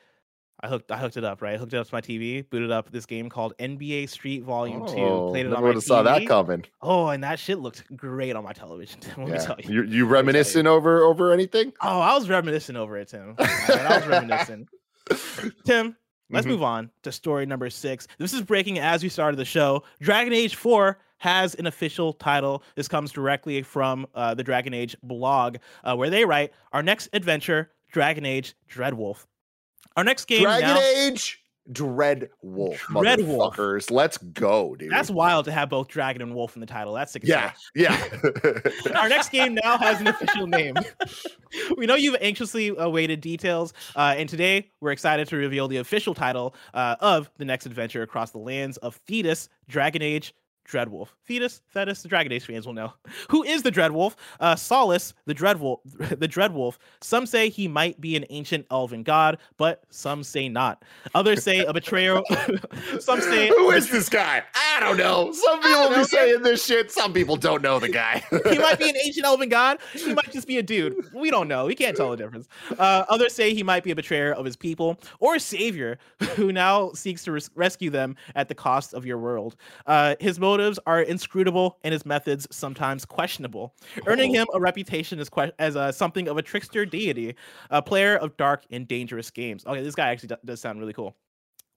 [0.64, 1.55] I hooked I hooked it up, right?
[1.55, 4.84] I hooked it up to my TV, booted up this game called NBA Street Volume
[4.84, 5.32] oh, 2.
[5.32, 5.84] Played it on my TV.
[5.84, 6.64] saw that coming.
[6.82, 9.01] Oh, and that shit looked great on my television.
[9.18, 9.34] Let yeah.
[9.34, 9.74] me tell you.
[9.74, 11.74] You, you reminiscing over over anything?
[11.82, 13.36] Oh, I was reminiscing over it, Tim.
[13.39, 14.68] I was reminiscing.
[15.66, 15.97] Tim,
[16.30, 16.49] let's mm-hmm.
[16.49, 18.07] move on to story number six.
[18.18, 19.84] This is breaking as we started the show.
[19.99, 22.64] Dragon Age 4 has an official title.
[22.76, 27.09] This comes directly from uh, the Dragon Age blog, uh, where they write Our next
[27.11, 29.26] adventure, Dragon Age Dreadwolf.
[29.96, 33.90] Our next game Dragon now, Age Dread Wolf, Dread motherfuckers.
[33.90, 33.92] Wolf.
[33.92, 34.92] Let's go, dude.
[34.92, 36.94] That's wild to have both Dragon and Wolf in the title.
[36.94, 37.24] That's sick.
[37.26, 38.04] Yeah, yeah.
[38.96, 40.76] Our next game now has an official name.
[41.78, 46.14] we know you've anxiously awaited details, uh, and today we're excited to reveal the official
[46.14, 50.34] title uh, of the next adventure across the lands of Thedas Dragon Age
[50.68, 51.09] Dreadwolf.
[51.30, 52.93] Thedas, Thetis, the Dragon Age fans will know.
[53.30, 54.16] Who is the Dreadwolf?
[54.39, 55.80] Uh, Solas, the Dreadwolf,
[56.20, 56.78] the Dreadwolf.
[57.01, 60.84] Some say he might be an ancient elven god, but some say not.
[61.16, 62.22] Others say a betrayer.
[62.99, 64.43] some say Who is this guy?
[64.55, 65.32] I don't know.
[65.34, 66.91] Some people be saying this shit.
[66.91, 68.24] Some people don't know the guy.
[68.49, 69.80] he might be an ancient elven god.
[69.93, 70.95] He might just be a dude.
[71.14, 71.66] We don't know.
[71.66, 72.47] We can't tell the difference.
[72.78, 75.97] Uh, others say he might be a betrayer of his people or a savior
[76.36, 79.55] who now seeks to res- rescue them at the cost of your world.
[79.86, 83.74] Uh, his motive motives are inscrutable and his methods sometimes questionable,
[84.06, 84.41] earning oh.
[84.41, 87.36] him a reputation as, que- as a, something of a trickster deity,
[87.72, 89.66] a player of dark and dangerous games.
[89.66, 91.16] Okay, this guy actually does sound really cool.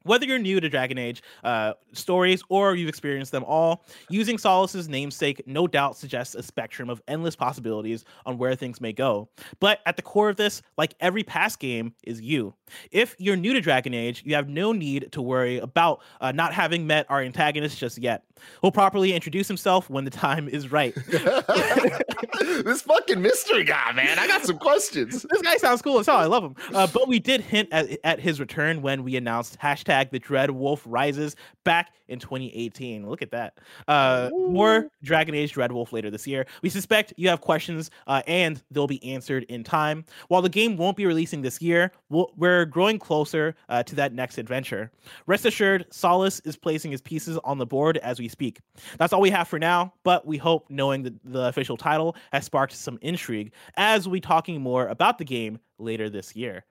[0.07, 4.89] Whether you're new to Dragon Age uh, stories or you've experienced them all, using Solas's
[4.89, 9.29] namesake no doubt suggests a spectrum of endless possibilities on where things may go.
[9.61, 12.55] But at the core of this, like every past game, is you.
[12.91, 16.53] If you're new to Dragon Age, you have no need to worry about uh, not
[16.53, 18.25] having met our antagonist just yet.
[18.61, 20.95] He'll properly introduce himself when the time is right.
[22.65, 24.19] this fucking mystery guy, man.
[24.19, 25.23] I got some questions.
[25.23, 26.17] this guy sounds cool as hell.
[26.17, 26.55] I love him.
[26.75, 30.18] Uh, but we did hint at, at his return when we announced hashtag hashtag the
[30.18, 33.09] Dread Wolf Rises back in 2018.
[33.09, 33.59] Look at that.
[33.88, 36.47] Uh, more Dragon Age Dread Wolf later this year.
[36.62, 40.05] We suspect you have questions uh, and they'll be answered in time.
[40.28, 43.94] While the game won't be releasing this year, we we are growing closer uh, to
[43.97, 44.90] that next adventure.
[45.26, 48.61] Rest assured, Solas is placing his pieces on the board as we speak.
[48.99, 52.44] That's all we have for now, but we hope knowing the, the official title has
[52.44, 56.64] sparked some intrigue as we talking more about the game later this year.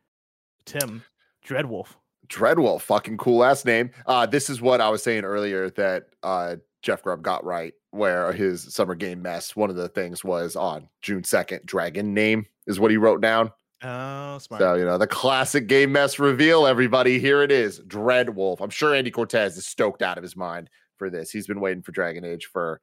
[0.65, 1.03] Tim,
[1.45, 1.95] Dreadwolf.
[2.27, 3.91] Dreadwolf, fucking cool ass name.
[4.05, 8.31] Uh, this is what I was saying earlier that uh, Jeff Grubb got right, where
[8.31, 12.79] his summer game mess, one of the things was on June 2nd, dragon name is
[12.79, 13.51] what he wrote down.
[13.83, 14.61] Oh, smart.
[14.61, 17.19] So, you know, the classic game mess reveal, everybody.
[17.19, 18.61] Here it is Dread Wolf.
[18.61, 21.29] I'm sure Andy Cortez is stoked out of his mind for this.
[21.29, 22.81] He's been waiting for Dragon Age for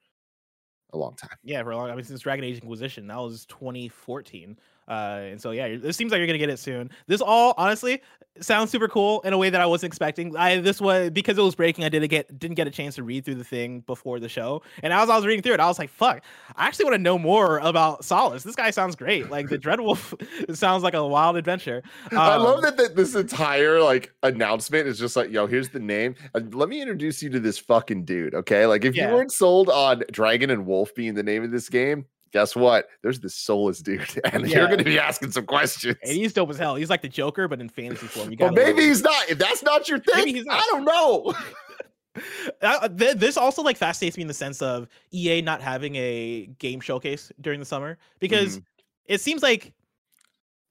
[0.93, 1.37] a long time.
[1.43, 1.91] Yeah, for a long.
[1.91, 4.59] I mean, since Dragon Age Inquisition, that was 2014.
[4.93, 6.91] Uh, and so yeah, it seems like you're gonna get it soon.
[7.07, 8.03] This all honestly
[8.41, 10.37] sounds super cool in a way that I wasn't expecting.
[10.37, 11.87] I this was because it was breaking.
[11.87, 14.61] I didn't get didn't get a chance to read through the thing before the show,
[14.83, 16.23] and as I was reading through it, I was like, "Fuck!
[16.57, 18.43] I actually want to know more about Solas.
[18.43, 19.31] This guy sounds great.
[19.31, 23.15] Like the Dreadwolf sounds like a wild adventure." Um, I love um, that, that this
[23.15, 26.17] entire like announcement is just like, "Yo, here's the name.
[26.35, 29.09] And let me introduce you to this fucking dude." Okay, like if yeah.
[29.09, 32.89] you weren't sold on Dragon and Wolf being the name of this game, guess what?
[33.03, 34.01] There's this Solas dude,
[34.33, 34.59] and yeah.
[34.59, 35.97] you're going to be asking some questions.
[36.03, 36.75] And he's dope as hell.
[36.75, 38.31] He's like the Joker, but in fantasy form.
[38.31, 39.29] You well, maybe he's not.
[39.29, 40.59] If that's not your thing, not.
[40.59, 41.35] I don't know.
[42.63, 46.47] uh, th- this also like fascinates me in the sense of EA not having a
[46.59, 48.65] game showcase during the summer because mm.
[49.07, 49.73] it seems like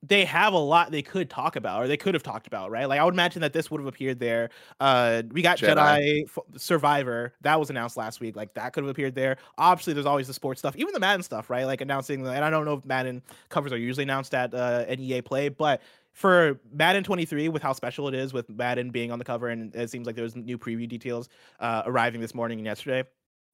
[0.04, 2.86] they have a lot they could talk about or they could have talked about right?
[2.86, 4.50] Like i would imagine that this would have appeared there.
[4.80, 8.84] Uh we got jedi, jedi F- survivor that was announced last week like that could
[8.84, 9.38] have appeared there.
[9.58, 11.66] Obviously there's always the sports stuff even the madden stuff right?
[11.66, 15.00] Like announcing and i don't know if madden covers are usually announced at uh an
[15.00, 15.82] ea play but
[16.14, 19.74] for Madden 23, with how special it is, with Madden being on the cover, and
[19.74, 21.30] it seems like there's new preview details
[21.60, 23.08] uh, arriving this morning and yesterday.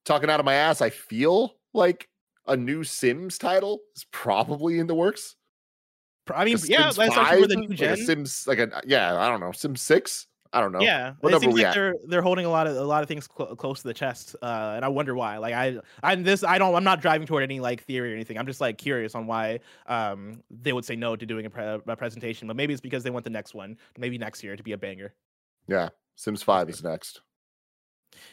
[0.06, 2.10] Talking out of my ass, I feel like
[2.48, 5.36] a new Sims title is probably in the works.
[6.36, 7.10] I mean, yeah, actually
[7.42, 7.92] for the new gen.
[7.92, 10.28] Like Sims, like a yeah, I don't know, Sims six.
[10.54, 10.82] I don't know.
[10.82, 11.74] Yeah, what it seems like at?
[11.74, 14.36] they're they're holding a lot of a lot of things cl- close to the chest,
[14.42, 15.38] uh, and I wonder why.
[15.38, 16.44] Like I, I'm this.
[16.44, 16.74] I don't.
[16.74, 18.38] I'm not driving toward any like theory or anything.
[18.38, 21.80] I'm just like curious on why um they would say no to doing a, pre-
[21.86, 22.48] a presentation.
[22.48, 24.78] But maybe it's because they want the next one, maybe next year, to be a
[24.78, 25.14] banger.
[25.68, 27.22] Yeah, Sims Five is next.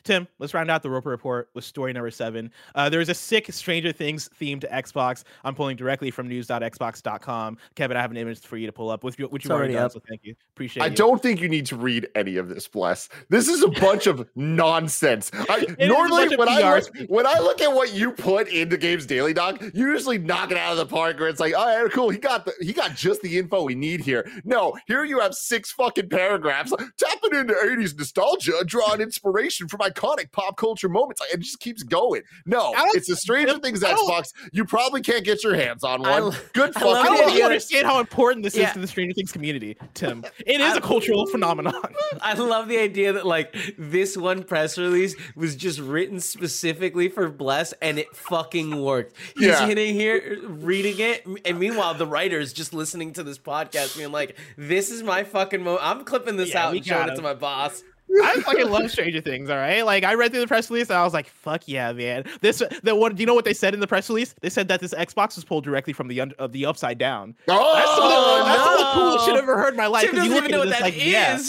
[0.03, 2.51] Tim, let's round out the Roper Report with story number seven.
[2.75, 5.25] Uh, there is a sick Stranger Things themed Xbox.
[5.45, 7.59] I'm pulling directly from news.xbox.com.
[7.75, 9.91] Kevin, I have an image for you to pull up, which, which you already done,
[9.91, 10.35] so thank you.
[10.55, 10.87] Appreciate it.
[10.87, 10.97] I you.
[10.97, 13.09] don't think you need to read any of this, Bless.
[13.29, 15.31] This is a bunch of nonsense.
[15.35, 19.33] I, normally, when I, look, when I look at what you put into Games Daily
[19.33, 22.11] Doc, you usually knock it out of the park where it's like, all right, cool.
[22.11, 24.29] He got the, he got just the info we need here.
[24.45, 30.31] No, here you have six fucking paragraphs tapping into 80s nostalgia, drawing inspiration from iconic
[30.33, 31.21] pop culture moments.
[31.33, 32.23] It just keeps going.
[32.47, 34.33] No, it's a Stranger Things Xbox.
[34.53, 36.33] You probably can't get your hands on one.
[36.33, 36.89] I, Good fucking.
[36.89, 38.69] I don't understand how important this yeah.
[38.69, 40.25] is to the Stranger Things community, Tim.
[40.47, 41.81] It is I, a cultural phenomenon.
[42.21, 47.31] I love the idea that like this one press release was just written specifically for
[47.31, 49.17] Bless, and it fucking worked.
[49.37, 49.67] He's yeah.
[49.67, 54.13] hitting here, reading it, and meanwhile the writer is just listening to this podcast, being
[54.13, 55.85] like, "This is my fucking moment.
[55.85, 57.83] I'm clipping this yeah, out and showing it to my boss."
[58.23, 59.51] I fucking love Stranger Things.
[59.51, 61.93] All right, like I read through the press release and I was like, "Fuck yeah,
[61.93, 63.15] man!" This, the what?
[63.15, 64.35] Do you know what they said in the press release?
[64.41, 67.35] They said that this Xbox was pulled directly from the un, uh, the upside down.
[67.49, 70.11] Oh, that's the, that's some of the coolest shit I've ever heard in my life.
[70.11, 71.41] Because you look at this like, yeah.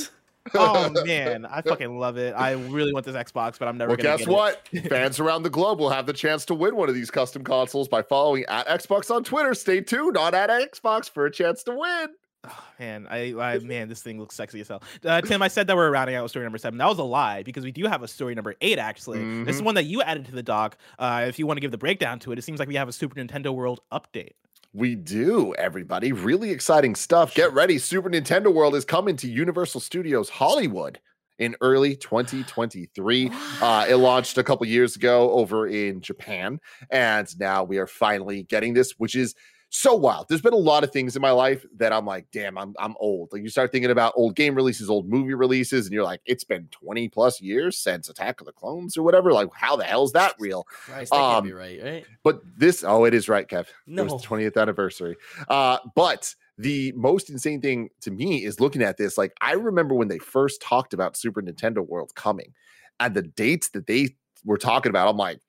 [0.54, 2.34] oh man, I fucking love it.
[2.34, 3.90] I really want this Xbox, but I'm never.
[3.90, 4.68] Well, gonna guess what?
[4.90, 7.88] Fans around the globe will have the chance to win one of these custom consoles
[7.88, 9.54] by following at Xbox on Twitter.
[9.54, 12.10] Stay tuned on at Xbox for a chance to win.
[12.46, 14.84] Oh, man, I, I, man, this thing looks sexy as hell.
[15.04, 16.78] Uh, Tim, I said that we're rounding out with story number seven.
[16.78, 18.80] That was a lie because we do have a story number eight.
[18.80, 19.44] Actually, mm-hmm.
[19.46, 20.78] this is one that you added to the doc.
[21.00, 22.88] Uh, if you want to give the breakdown to it, it seems like we have
[22.88, 24.34] a Super Nintendo World update.
[24.74, 26.12] We do, everybody.
[26.12, 27.34] Really exciting stuff.
[27.34, 27.78] Get ready.
[27.78, 31.00] Super Nintendo World is coming to Universal Studios Hollywood
[31.40, 33.32] in early 2023.
[33.62, 38.44] Uh, it launched a couple years ago over in Japan, and now we are finally
[38.44, 39.34] getting this, which is
[39.70, 40.28] so wild.
[40.30, 42.96] There's been a lot of things in my life that I'm like, damn, I'm I'm
[43.00, 43.30] old.
[43.32, 46.44] Like you start thinking about old game releases, old movie releases, and you're like, it's
[46.44, 49.34] been 20 plus years since Attack of the Clones or whatever.
[49.34, 50.64] Like, how the hell is that real?
[50.64, 52.06] Christ, that um, can't be right, right?
[52.24, 53.68] But this, oh, it is right, Kev.
[53.86, 54.04] No.
[54.04, 55.18] It was the 20th anniversary.
[55.50, 59.18] Uh, but the most insane thing to me is looking at this.
[59.18, 62.54] Like, I remember when they first talked about Super Nintendo World coming
[63.00, 65.10] and the dates that they were talking about.
[65.10, 65.42] I'm like,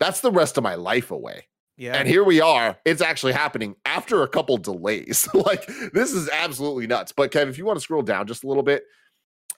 [0.00, 1.46] that's the rest of my life away.
[1.82, 1.94] Yeah.
[1.94, 2.78] And here we are.
[2.84, 5.28] It's actually happening after a couple delays.
[5.34, 7.10] like this is absolutely nuts.
[7.10, 8.84] But Kev, if you want to scroll down just a little bit,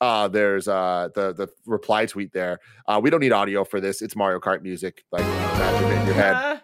[0.01, 2.61] uh there's uh the the reply tweet there.
[2.89, 4.01] Uh we don't need audio for this.
[4.01, 5.05] It's Mario Kart music.
[5.13, 6.61] Like imagine it in your head.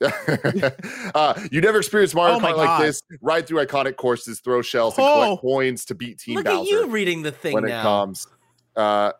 [1.14, 3.02] uh, you never experienced Mario oh Kart like this.
[3.20, 5.36] Ride through iconic courses, throw shells, and collect oh.
[5.36, 6.58] coins to beat Team Look Bowser.
[6.58, 7.80] Look at you reading the thing when now.
[7.80, 8.26] it comes.
[8.74, 9.12] Uh,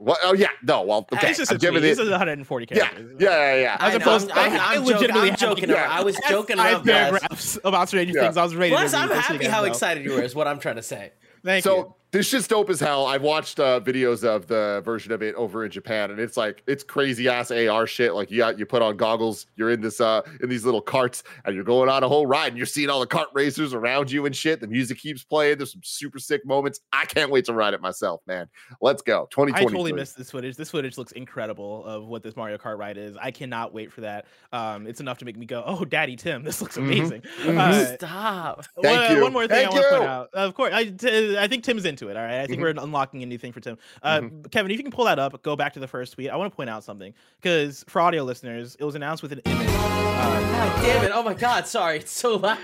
[0.00, 0.18] what?
[0.22, 0.80] Oh yeah, no.
[0.80, 1.28] Well, okay.
[1.28, 3.16] This is, a this is 140 characters.
[3.20, 3.60] Yeah, yeah, yeah.
[3.60, 3.76] yeah.
[3.80, 5.66] As opposed, I'm, I'm, I'm legitimately joking.
[5.66, 5.88] joking yeah.
[5.90, 8.22] I was joking about paragraphs about Stranger yeah.
[8.22, 8.38] Things.
[8.38, 8.74] I was ready.
[8.74, 10.22] Plus, I'm happy how excited you were.
[10.22, 11.12] Is what I'm trying to say.
[11.44, 11.94] Thank so, you.
[12.12, 13.06] This shit's dope as hell.
[13.06, 16.62] I've watched uh, videos of the version of it over in Japan, and it's like
[16.66, 18.14] it's crazy ass AR shit.
[18.14, 21.22] Like you got you put on goggles, you're in this uh in these little carts,
[21.44, 24.10] and you're going on a whole ride, and you're seeing all the kart racers around
[24.10, 24.60] you and shit.
[24.60, 25.58] The music keeps playing.
[25.58, 26.80] There's some super sick moments.
[26.92, 28.48] I can't wait to ride it myself, man.
[28.80, 29.28] Let's go.
[29.30, 29.54] 2020.
[29.54, 30.56] I totally missed this footage.
[30.56, 33.16] This footage looks incredible of what this Mario Kart ride is.
[33.20, 34.26] I cannot wait for that.
[34.52, 36.82] Um, it's enough to make me go, "Oh, Daddy Tim, this looks Mhm.
[36.82, 37.56] amazing." Mhm.
[37.58, 38.64] Uh, Stop.
[38.82, 39.22] Thank one, you.
[39.22, 40.08] one more thing Thank I want to point you.
[40.08, 40.28] out.
[40.34, 42.16] Of course, I, t- I think Tim's into it.
[42.16, 42.62] All right, I think Mhm.
[42.62, 43.78] we're unlocking a new thing for Tim.
[44.02, 44.42] Uh, Mm-hmm.
[44.50, 46.30] Kevin, if you can pull that up, go back to the first tweet.
[46.30, 49.40] I want to point out something because for audio listeners, it was announced with an
[49.44, 49.68] image.
[49.68, 51.10] Uh, God damn it.
[51.14, 51.66] Oh my god.
[51.66, 51.98] Sorry.
[51.98, 52.58] It's so loud.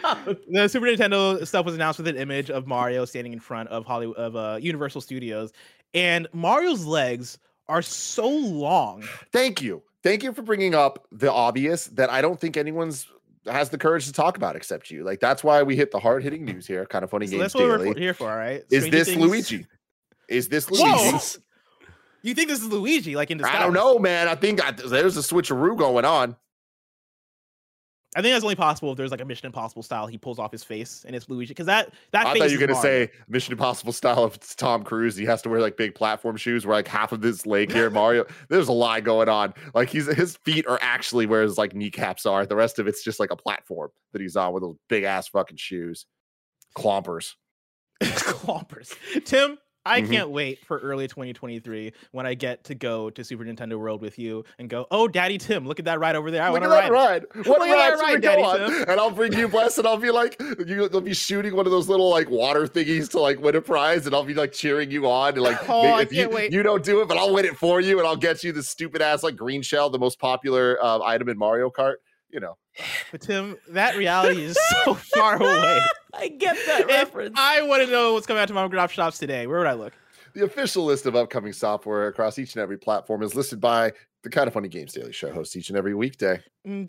[0.51, 3.85] the Super Nintendo stuff was announced with an image of Mario standing in front of
[3.87, 5.53] Hollywood of uh, Universal Studios,
[5.95, 9.03] and Mario's legs are so long.
[9.33, 9.83] Thank you.
[10.03, 13.07] Thank you for bringing up the obvious that I don't think anyone's
[13.49, 15.05] has the courage to talk about except you.
[15.05, 16.85] Like that's why we hit the hard hitting news here.
[16.87, 18.01] Kind of funny So games that's what we're daily.
[18.01, 18.31] here for.
[18.31, 18.65] All right.
[18.71, 19.67] Is this Things- Luigi?
[20.29, 21.39] Is this Luigi?
[22.23, 23.15] You think this is Luigi?
[23.15, 23.57] Like in disguise?
[23.57, 24.27] I don't know, man.
[24.27, 26.35] I think I, there's a switcheroo going on.
[28.17, 30.07] I think that's only possible if there's like a Mission Impossible style.
[30.07, 32.67] He pulls off his face and it's Luigi because that that I thought you were
[32.67, 34.25] gonna say Mission Impossible style.
[34.25, 37.13] If it's Tom Cruise, he has to wear like big platform shoes where like half
[37.13, 37.91] of his leg here.
[37.97, 39.53] Mario, there's a lie going on.
[39.75, 42.47] Like he's his feet are actually where his like kneecaps are.
[42.47, 45.29] The rest of it's just like a platform that he's on with those big ass
[45.29, 46.07] fucking shoes,
[46.75, 47.35] clompers.
[48.03, 48.95] Clompers.
[49.25, 49.57] Tim,
[49.87, 50.11] I Mhm.
[50.11, 54.19] can't wait for early 2023 when I get to go to Super Nintendo World with
[54.19, 56.43] you and go, oh, Daddy Tim, look at that ride over there.
[56.43, 56.87] I want to ride.
[56.87, 57.25] it." ride.
[57.47, 58.71] What Look ride ride, Daddy on?
[58.71, 58.85] Tim.
[58.89, 61.73] And I'll bring you bless, and I'll be like, you, you'll be shooting one of
[61.73, 64.91] those little like water thingies to like win a prize, and I'll be like cheering
[64.91, 65.35] you on.
[65.35, 66.53] And like, Oh, if can't you, wait.
[66.53, 68.63] you don't do it, but I'll win it for you, and I'll get you the
[68.63, 71.97] stupid ass like green shell, the most popular uh, item in Mario Kart.
[72.37, 72.59] You know,
[73.13, 75.81] But Tim, that reality is so far away.
[76.13, 77.35] I get that If reference.
[77.39, 79.67] I want to know what's coming out to mom and pop shops today, where would
[79.67, 79.95] I look?
[80.35, 83.91] the official list of upcoming software across each and every platform is listed by
[84.23, 86.43] the Kind of Funny Games Daily Show hosts each and every weekday.
[86.69, 86.87] Mm,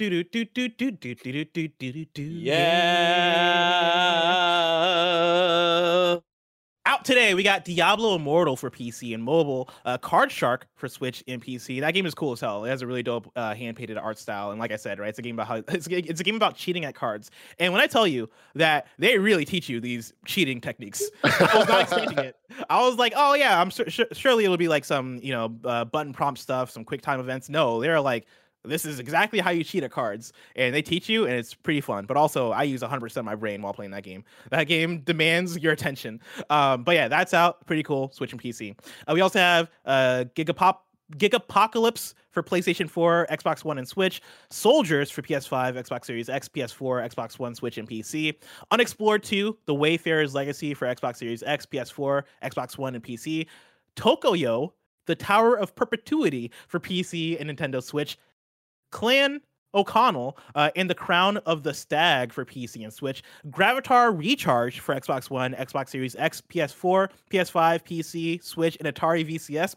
[6.87, 11.21] Out today, we got Diablo Immortal for PC and mobile, uh, Card Shark for Switch
[11.27, 11.81] and PC.
[11.81, 12.63] That game is cool as hell.
[12.63, 15.09] It has a really dope uh, hand painted art style, and like I said, right,
[15.09, 17.29] it's a game about how it's a, it's a game about cheating at cards.
[17.59, 21.67] And when I tell you that they really teach you these cheating techniques, I was
[21.67, 22.37] not expecting it.
[22.69, 25.57] I was like, oh yeah, I'm sur- sur- surely it'll be like some you know
[25.65, 27.49] uh, button prompt stuff, some quick time events.
[27.49, 28.27] No, they're like.
[28.67, 31.81] This is exactly how you cheat at cards, and they teach you, and it's pretty
[31.81, 32.05] fun.
[32.05, 34.23] But also, I use 100% of my brain while playing that game.
[34.51, 36.21] That game demands your attention.
[36.49, 37.65] Um, but yeah, that's out.
[37.65, 38.11] Pretty cool.
[38.13, 38.77] Switch and PC.
[39.07, 40.77] Uh, we also have uh, Gigapop.
[41.13, 44.21] Gigapocalypse for PlayStation 4, Xbox One, and Switch.
[44.49, 48.35] Soldiers for PS5, Xbox Series X, PS4, Xbox One, Switch, and PC.
[48.71, 53.47] Unexplored 2, The Wayfarer's Legacy for Xbox Series X, PS4, Xbox One, and PC.
[53.95, 54.71] Tokoyo,
[55.05, 58.17] The Tower of Perpetuity for PC and Nintendo Switch.
[58.91, 59.41] Clan
[59.73, 64.95] O'Connell uh, and the Crown of the Stag for PC and Switch, Gravitar Recharge for
[64.95, 69.75] Xbox One, Xbox Series X, PS4, PS5, PC, Switch, and Atari VCS.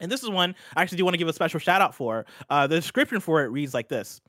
[0.00, 2.26] And this is one I actually do want to give a special shout out for.
[2.50, 4.20] Uh, the description for it reads like this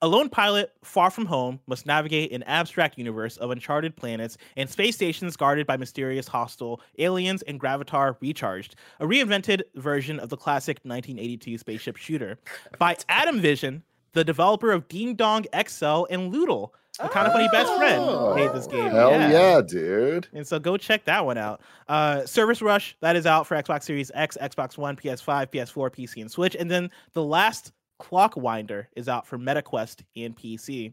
[0.00, 4.68] A lone pilot, far from home, must navigate an abstract universe of uncharted planets and
[4.68, 10.36] space stations guarded by mysterious hostile aliens and Gravitar Recharged, a reinvented version of the
[10.36, 12.38] classic 1982 spaceship shooter
[12.78, 16.70] by Adam Vision, the developer of Ding Dong XL and Loodle.
[17.00, 18.90] A kind of funny best friend made this game.
[18.90, 20.28] Hell yeah, dude.
[20.34, 21.62] And so go check that one out.
[21.88, 26.20] Uh, Service Rush, that is out for Xbox Series X, Xbox One, PS5, PS4, PC,
[26.20, 26.54] and Switch.
[26.54, 30.92] And then the last Clockwinder is out for MetaQuest and PC.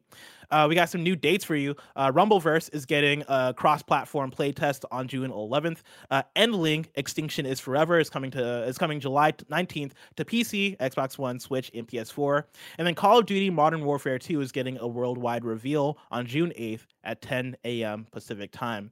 [0.51, 1.75] Uh, we got some new dates for you.
[1.95, 5.79] Uh, Rumbleverse is getting a cross-platform playtest on June 11th.
[6.09, 11.17] Uh, Endling Extinction is Forever is coming to is coming July 19th to PC, Xbox
[11.17, 12.43] One, Switch, and PS4.
[12.77, 16.51] And then Call of Duty Modern Warfare 2 is getting a worldwide reveal on June
[16.57, 18.07] 8th at 10 a.m.
[18.11, 18.91] Pacific time.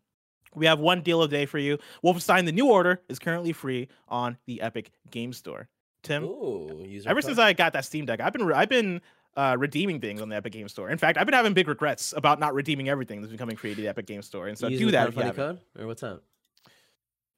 [0.56, 1.78] We have one deal a day for you.
[2.04, 5.70] Wolfenstein: The New Order is currently free on the Epic Game Store.
[6.08, 7.26] Tim, Ooh, user ever code.
[7.28, 9.02] since I got that Steam Deck, I've been I've been
[9.36, 10.90] uh, redeeming things on the Epic Game Store.
[10.90, 13.82] In fact, I've been having big regrets about not redeeming everything that's becoming free to
[13.82, 14.48] the Epic Game Store.
[14.48, 14.98] And so Using do that.
[14.98, 16.24] Kind If of you funny code or what's up?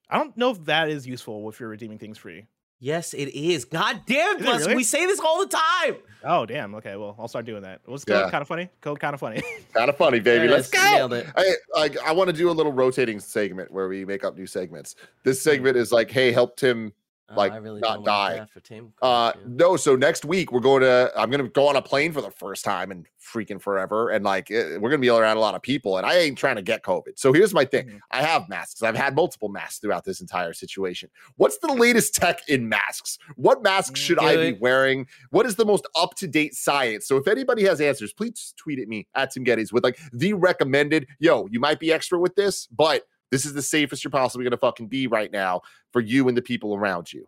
[0.10, 2.46] I don't know if that is useful if you're redeeming things free.
[2.82, 3.66] Yes, it is.
[3.66, 4.76] God damn, Is it really?
[4.78, 5.98] we say this all the time.
[6.24, 6.74] Oh damn.
[6.76, 7.82] Okay, well I'll start doing that.
[7.86, 8.30] What's Yeah.
[8.32, 8.70] kind of funny?
[8.80, 9.44] Code kind of funny.
[9.74, 10.48] Kind of funny, baby.
[10.48, 10.74] There Let's is.
[10.74, 10.82] go.
[10.96, 11.28] Nailed it.
[11.36, 11.98] I like.
[12.00, 14.96] I want to do a little rotating segment where we make up new segments.
[15.24, 16.92] This segment is like, hey, help Tim
[17.36, 18.46] like Oh, I really not die.
[18.64, 19.42] Team Uh, yeah.
[19.48, 19.76] no.
[19.78, 21.12] So next week we're going to.
[21.16, 24.26] I'm going to go on a plane for the first time in freaking forever, and
[24.26, 26.56] like it, we're going to be around a lot of people, and I ain't trying
[26.56, 27.18] to get COVID.
[27.18, 28.00] So here's my thing: Mhm.
[28.12, 28.82] I have masks.
[28.84, 31.10] I've had multiple masks throughout this entire situation.
[31.36, 33.18] What's the latest tech in masks?
[33.36, 35.08] What masks should I be wearing?
[35.30, 37.08] What is the most up to date science?
[37.08, 40.34] So if anybody has answers, please tweet at me at Tim Gettys with like the
[40.34, 41.08] recommended.
[41.20, 44.52] Yo, you might be extra with this, but this is the safest you're possibly going
[44.52, 45.62] to fucking be right now
[45.92, 47.28] for you and the people around you.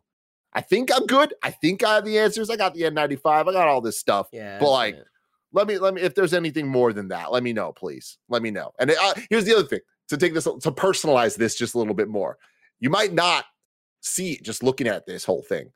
[0.54, 1.34] I think I'm good.
[1.43, 2.49] I think I have the answers.
[2.49, 3.20] I got the N95.
[3.26, 4.28] I got all this stuff.
[4.34, 5.06] Yeah, but, like, it.
[5.54, 8.18] Let me let me if there's anything more than that, let me know, please.
[8.30, 8.72] Let me know.
[8.80, 11.93] And uh, here's the other thing to take this to personalize this just a little
[11.93, 12.38] bit more.
[12.80, 13.45] You might not
[14.02, 15.70] see it just looking at this whole thing,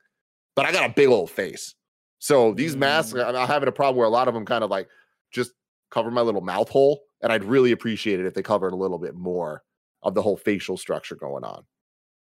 [0.54, 1.74] but I got a big old face.
[2.18, 3.28] So these masks, Mm.
[3.28, 4.88] I'm I'm having a problem where a lot of them kind of like
[5.30, 5.52] just
[5.90, 8.98] cover my little mouth hole, and I'd really appreciate it if they covered a little
[8.98, 9.62] bit more
[10.06, 11.64] of the whole facial structure going on.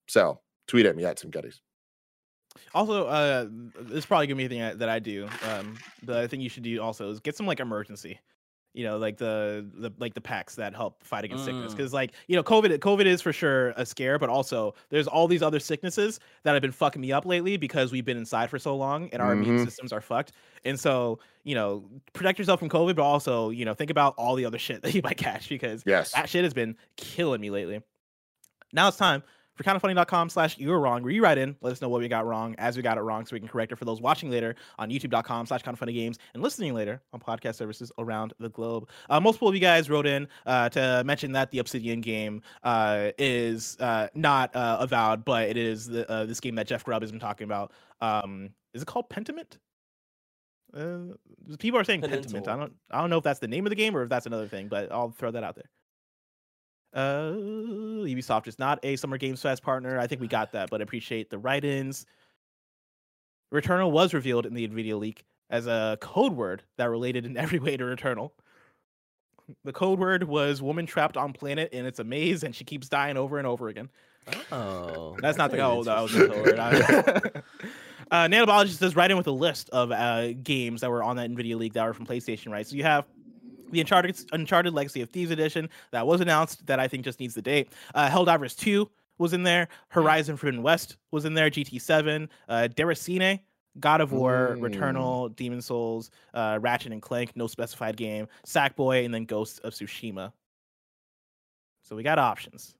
[0.07, 1.59] So tweet at me at Tim Gettys.
[2.73, 3.45] Also, uh,
[3.81, 5.29] this is probably gonna be a thing that- that I do.
[5.43, 8.19] Um, the thing you should do also is get some like emergency,
[8.77, 11.73] you know, like the the like the packs that help fight against sickness.
[11.73, 11.77] Mm.
[11.77, 15.27] Because like you know, COVID COVID is for sure a scare, but also there's all
[15.27, 18.59] these other sicknesses that have been fucking me up lately because we've been inside for
[18.59, 19.65] so long and our immune Mhm.
[19.65, 20.33] systems are fucked.
[20.63, 24.35] And so you know, protect yourself from COVID, but also you know, think about all
[24.35, 26.11] the other shit that you might catch because Yes.
[26.11, 27.81] that shit has been killing me lately.
[28.73, 29.23] Now it's time
[29.57, 32.07] for kindoffunny.com slash you were wrong, where you write in, let us know what we
[32.07, 34.29] got wrong as we got it wrong so we can correct it for those watching
[34.29, 38.87] later on youtube.com slash kindoffunnygames and listening later on podcast services around the globe.
[39.09, 43.11] Uh, multiple of you guys wrote in uh, to mention that the Obsidian game uh,
[43.17, 47.01] is uh, not uh, avowed, but it is the, uh, this game that Jeff Grubb
[47.01, 47.71] has been talking about.
[47.99, 49.57] Um, is it called Pentiment?
[50.73, 51.15] Uh,
[51.57, 52.47] people are saying Pentiment.
[52.47, 52.73] I don't.
[52.91, 54.67] I don't know if that's the name of the game or if that's another thing,
[54.67, 55.69] but I'll throw that out there.
[56.93, 57.33] Uh,
[58.05, 59.99] Ubisoft is not a Summer Games Fest partner.
[59.99, 62.05] I think we got that, but appreciate the write-ins.
[63.53, 67.59] Returnal was revealed in the Nvidia leak as a code word that related in every
[67.59, 68.31] way to Returnal.
[69.63, 72.89] The code word was "woman trapped on planet and it's a maze and she keeps
[72.89, 73.89] dying over and over again."
[74.51, 76.59] Oh, That's not the oh, that was the code word.
[78.11, 81.29] uh, Nanobiologist does write in with a list of uh, games that were on that
[81.29, 82.67] Nvidia leak that were from PlayStation, right?
[82.67, 83.05] So you have
[83.71, 87.33] the Uncharted Uncharted Legacy of Thieves edition that was announced that I think just needs
[87.35, 87.71] the date.
[87.95, 89.67] Uh, Helldivers 2 was in there.
[89.89, 91.49] Horizon Forbidden West was in there.
[91.49, 93.39] GT7, uh, Deracine,
[93.79, 94.61] God of War, Mm.
[94.61, 99.73] Returnal, Demon Souls, uh, Ratchet and Clank, no specified game, Sackboy, and then Ghost of
[99.73, 100.31] Tsushima.
[101.83, 102.75] So we got options.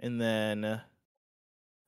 [0.00, 0.80] And then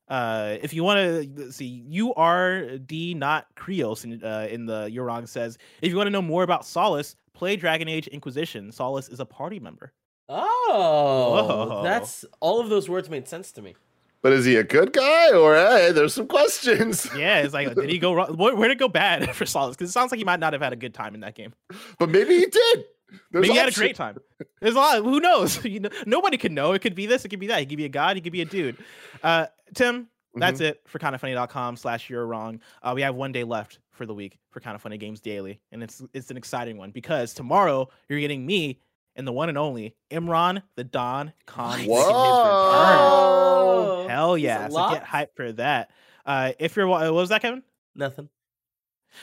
[0.09, 4.89] uh, if you want to see, you are D not Krios in, uh, in the
[4.91, 8.71] You're Wrong says, if you want to know more about Solas, play Dragon Age Inquisition.
[8.71, 9.93] Solas is a party member.
[10.27, 11.83] Oh, Whoa.
[11.83, 13.75] that's all of those words made sense to me.
[14.21, 17.07] But is he a good guy or hey, there's some questions.
[17.15, 18.35] Yeah, it's like, did he go wrong?
[18.35, 19.71] Where, where did it go bad for Solas?
[19.71, 21.53] Because it sounds like he might not have had a good time in that game.
[21.97, 22.85] But maybe he did.
[23.31, 24.17] There's Maybe he had a great time.
[24.61, 25.03] There's a lot.
[25.03, 25.63] Who knows?
[25.65, 26.73] You know, nobody could know.
[26.73, 27.25] It could be this.
[27.25, 27.59] It could be that.
[27.59, 28.15] He could be a god.
[28.17, 28.77] He could be a dude.
[29.23, 32.59] Uh, Tim, that's it for kindoffunny.com slash you're wrong.
[32.81, 35.59] Uh, we have one day left for the week for Kind of Funny Games Daily,
[35.71, 38.79] and it's it's an exciting one because tomorrow you're getting me
[39.15, 41.79] and the one and only Imran the Don Khan.
[41.79, 41.93] making.
[41.93, 44.05] Whoa.
[44.07, 44.69] Hell yeah!
[44.69, 45.91] So get hyped for that.
[46.25, 47.63] Uh, if you're what was that, Kevin?
[47.95, 48.29] Nothing.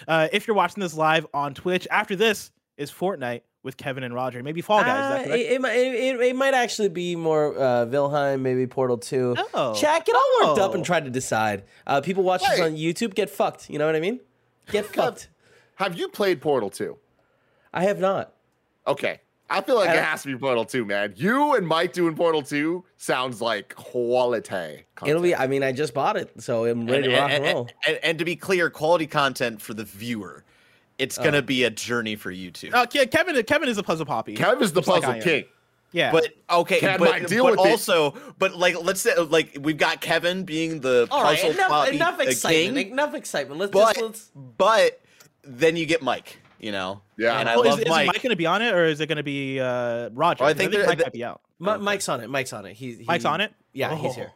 [0.07, 4.15] Uh, if you're watching this live on Twitch, after this is Fortnite with Kevin and
[4.15, 4.43] Roger.
[4.43, 4.87] Maybe Fall Guys.
[4.89, 5.39] is that Uh, correct?
[5.41, 9.37] it, it, might- it, it, it might actually be more uh, Valheim, maybe Portal 2.
[9.53, 9.75] Oh.
[9.75, 10.85] Chat, get all worked up and Oh.
[10.85, 11.65] try to decide.
[11.87, 13.69] Uh, people watch this on YouTube, get fucked.
[13.69, 14.21] You know what I mean?
[14.71, 15.29] Get fucked.
[15.75, 16.97] Have you played Portal 2?
[17.75, 18.33] I have not.
[18.87, 19.21] Okay.
[19.51, 21.13] I feel like I it has to be Portal 2, man.
[21.17, 24.85] You and Mike doing Portal 2 sounds like quality.
[25.05, 25.37] It'll be.
[25.37, 27.69] I mean, I just bought it, so I'm ready and, to rock and- and roll.
[27.87, 30.43] and- and to be clear, quality content for the viewer.
[30.99, 31.25] It's Oh.
[31.25, 32.71] gonna be a journey for you two.
[32.73, 34.35] Uh, Kevin, Kevin is a puzzle poppy.
[34.37, 35.45] Kev is the just like puzzle king.
[35.93, 37.71] Yeah, But okay, Can but, Mike deal but with it?
[37.71, 41.69] also, but like, let's say, like, we've got Kevin being the All right, puzzle enough,
[41.69, 42.77] poppy enough uh, excitement.
[42.77, 43.61] king, Enough excitement.
[43.61, 44.31] Let's but just let's.
[44.35, 45.01] but
[45.45, 46.39] then you get Mike.
[46.59, 47.39] You know, Yeah.
[47.39, 48.07] and I love is, is Mike.
[48.09, 50.43] Mike going to be on it, or is it going to be uh, Roger?
[50.43, 51.41] Oh, I 'Cause think they're- Mike they- might be out.
[51.61, 52.29] Mi- Mike's on it.
[52.31, 52.75] Mike's on it.
[52.75, 53.53] He's he, Mike's on it.
[53.73, 54.15] Yeah, he's Oh.
[54.15, 54.33] here.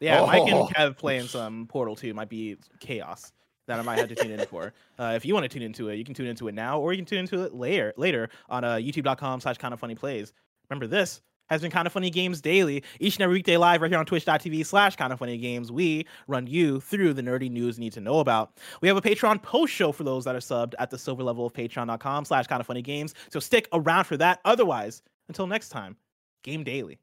[0.00, 0.68] Yeah, Mike and Oh.
[0.74, 3.32] Kev playing some Portal 2 might be chaos
[3.68, 4.72] that I might have to tune in for.
[4.98, 6.92] Uh, if you want to tune into it, you can tune into it now, or
[6.92, 10.32] you can tune into it later later on uh, youtube.com slash kind of funny plays.
[10.68, 13.90] Remember this has been kind of funny games daily each and every weekday live right
[13.92, 15.70] here on twitch.tv slash kind of funny games.
[15.70, 18.58] We run you through the nerdy news you need to know about.
[18.80, 21.46] We have a patreon post show for those that are subbed at the silver level
[21.46, 23.14] of patreon.com slash kind of funny games.
[23.30, 24.40] So stick around for that.
[24.44, 25.96] Otherwise until next time
[26.42, 26.98] game daily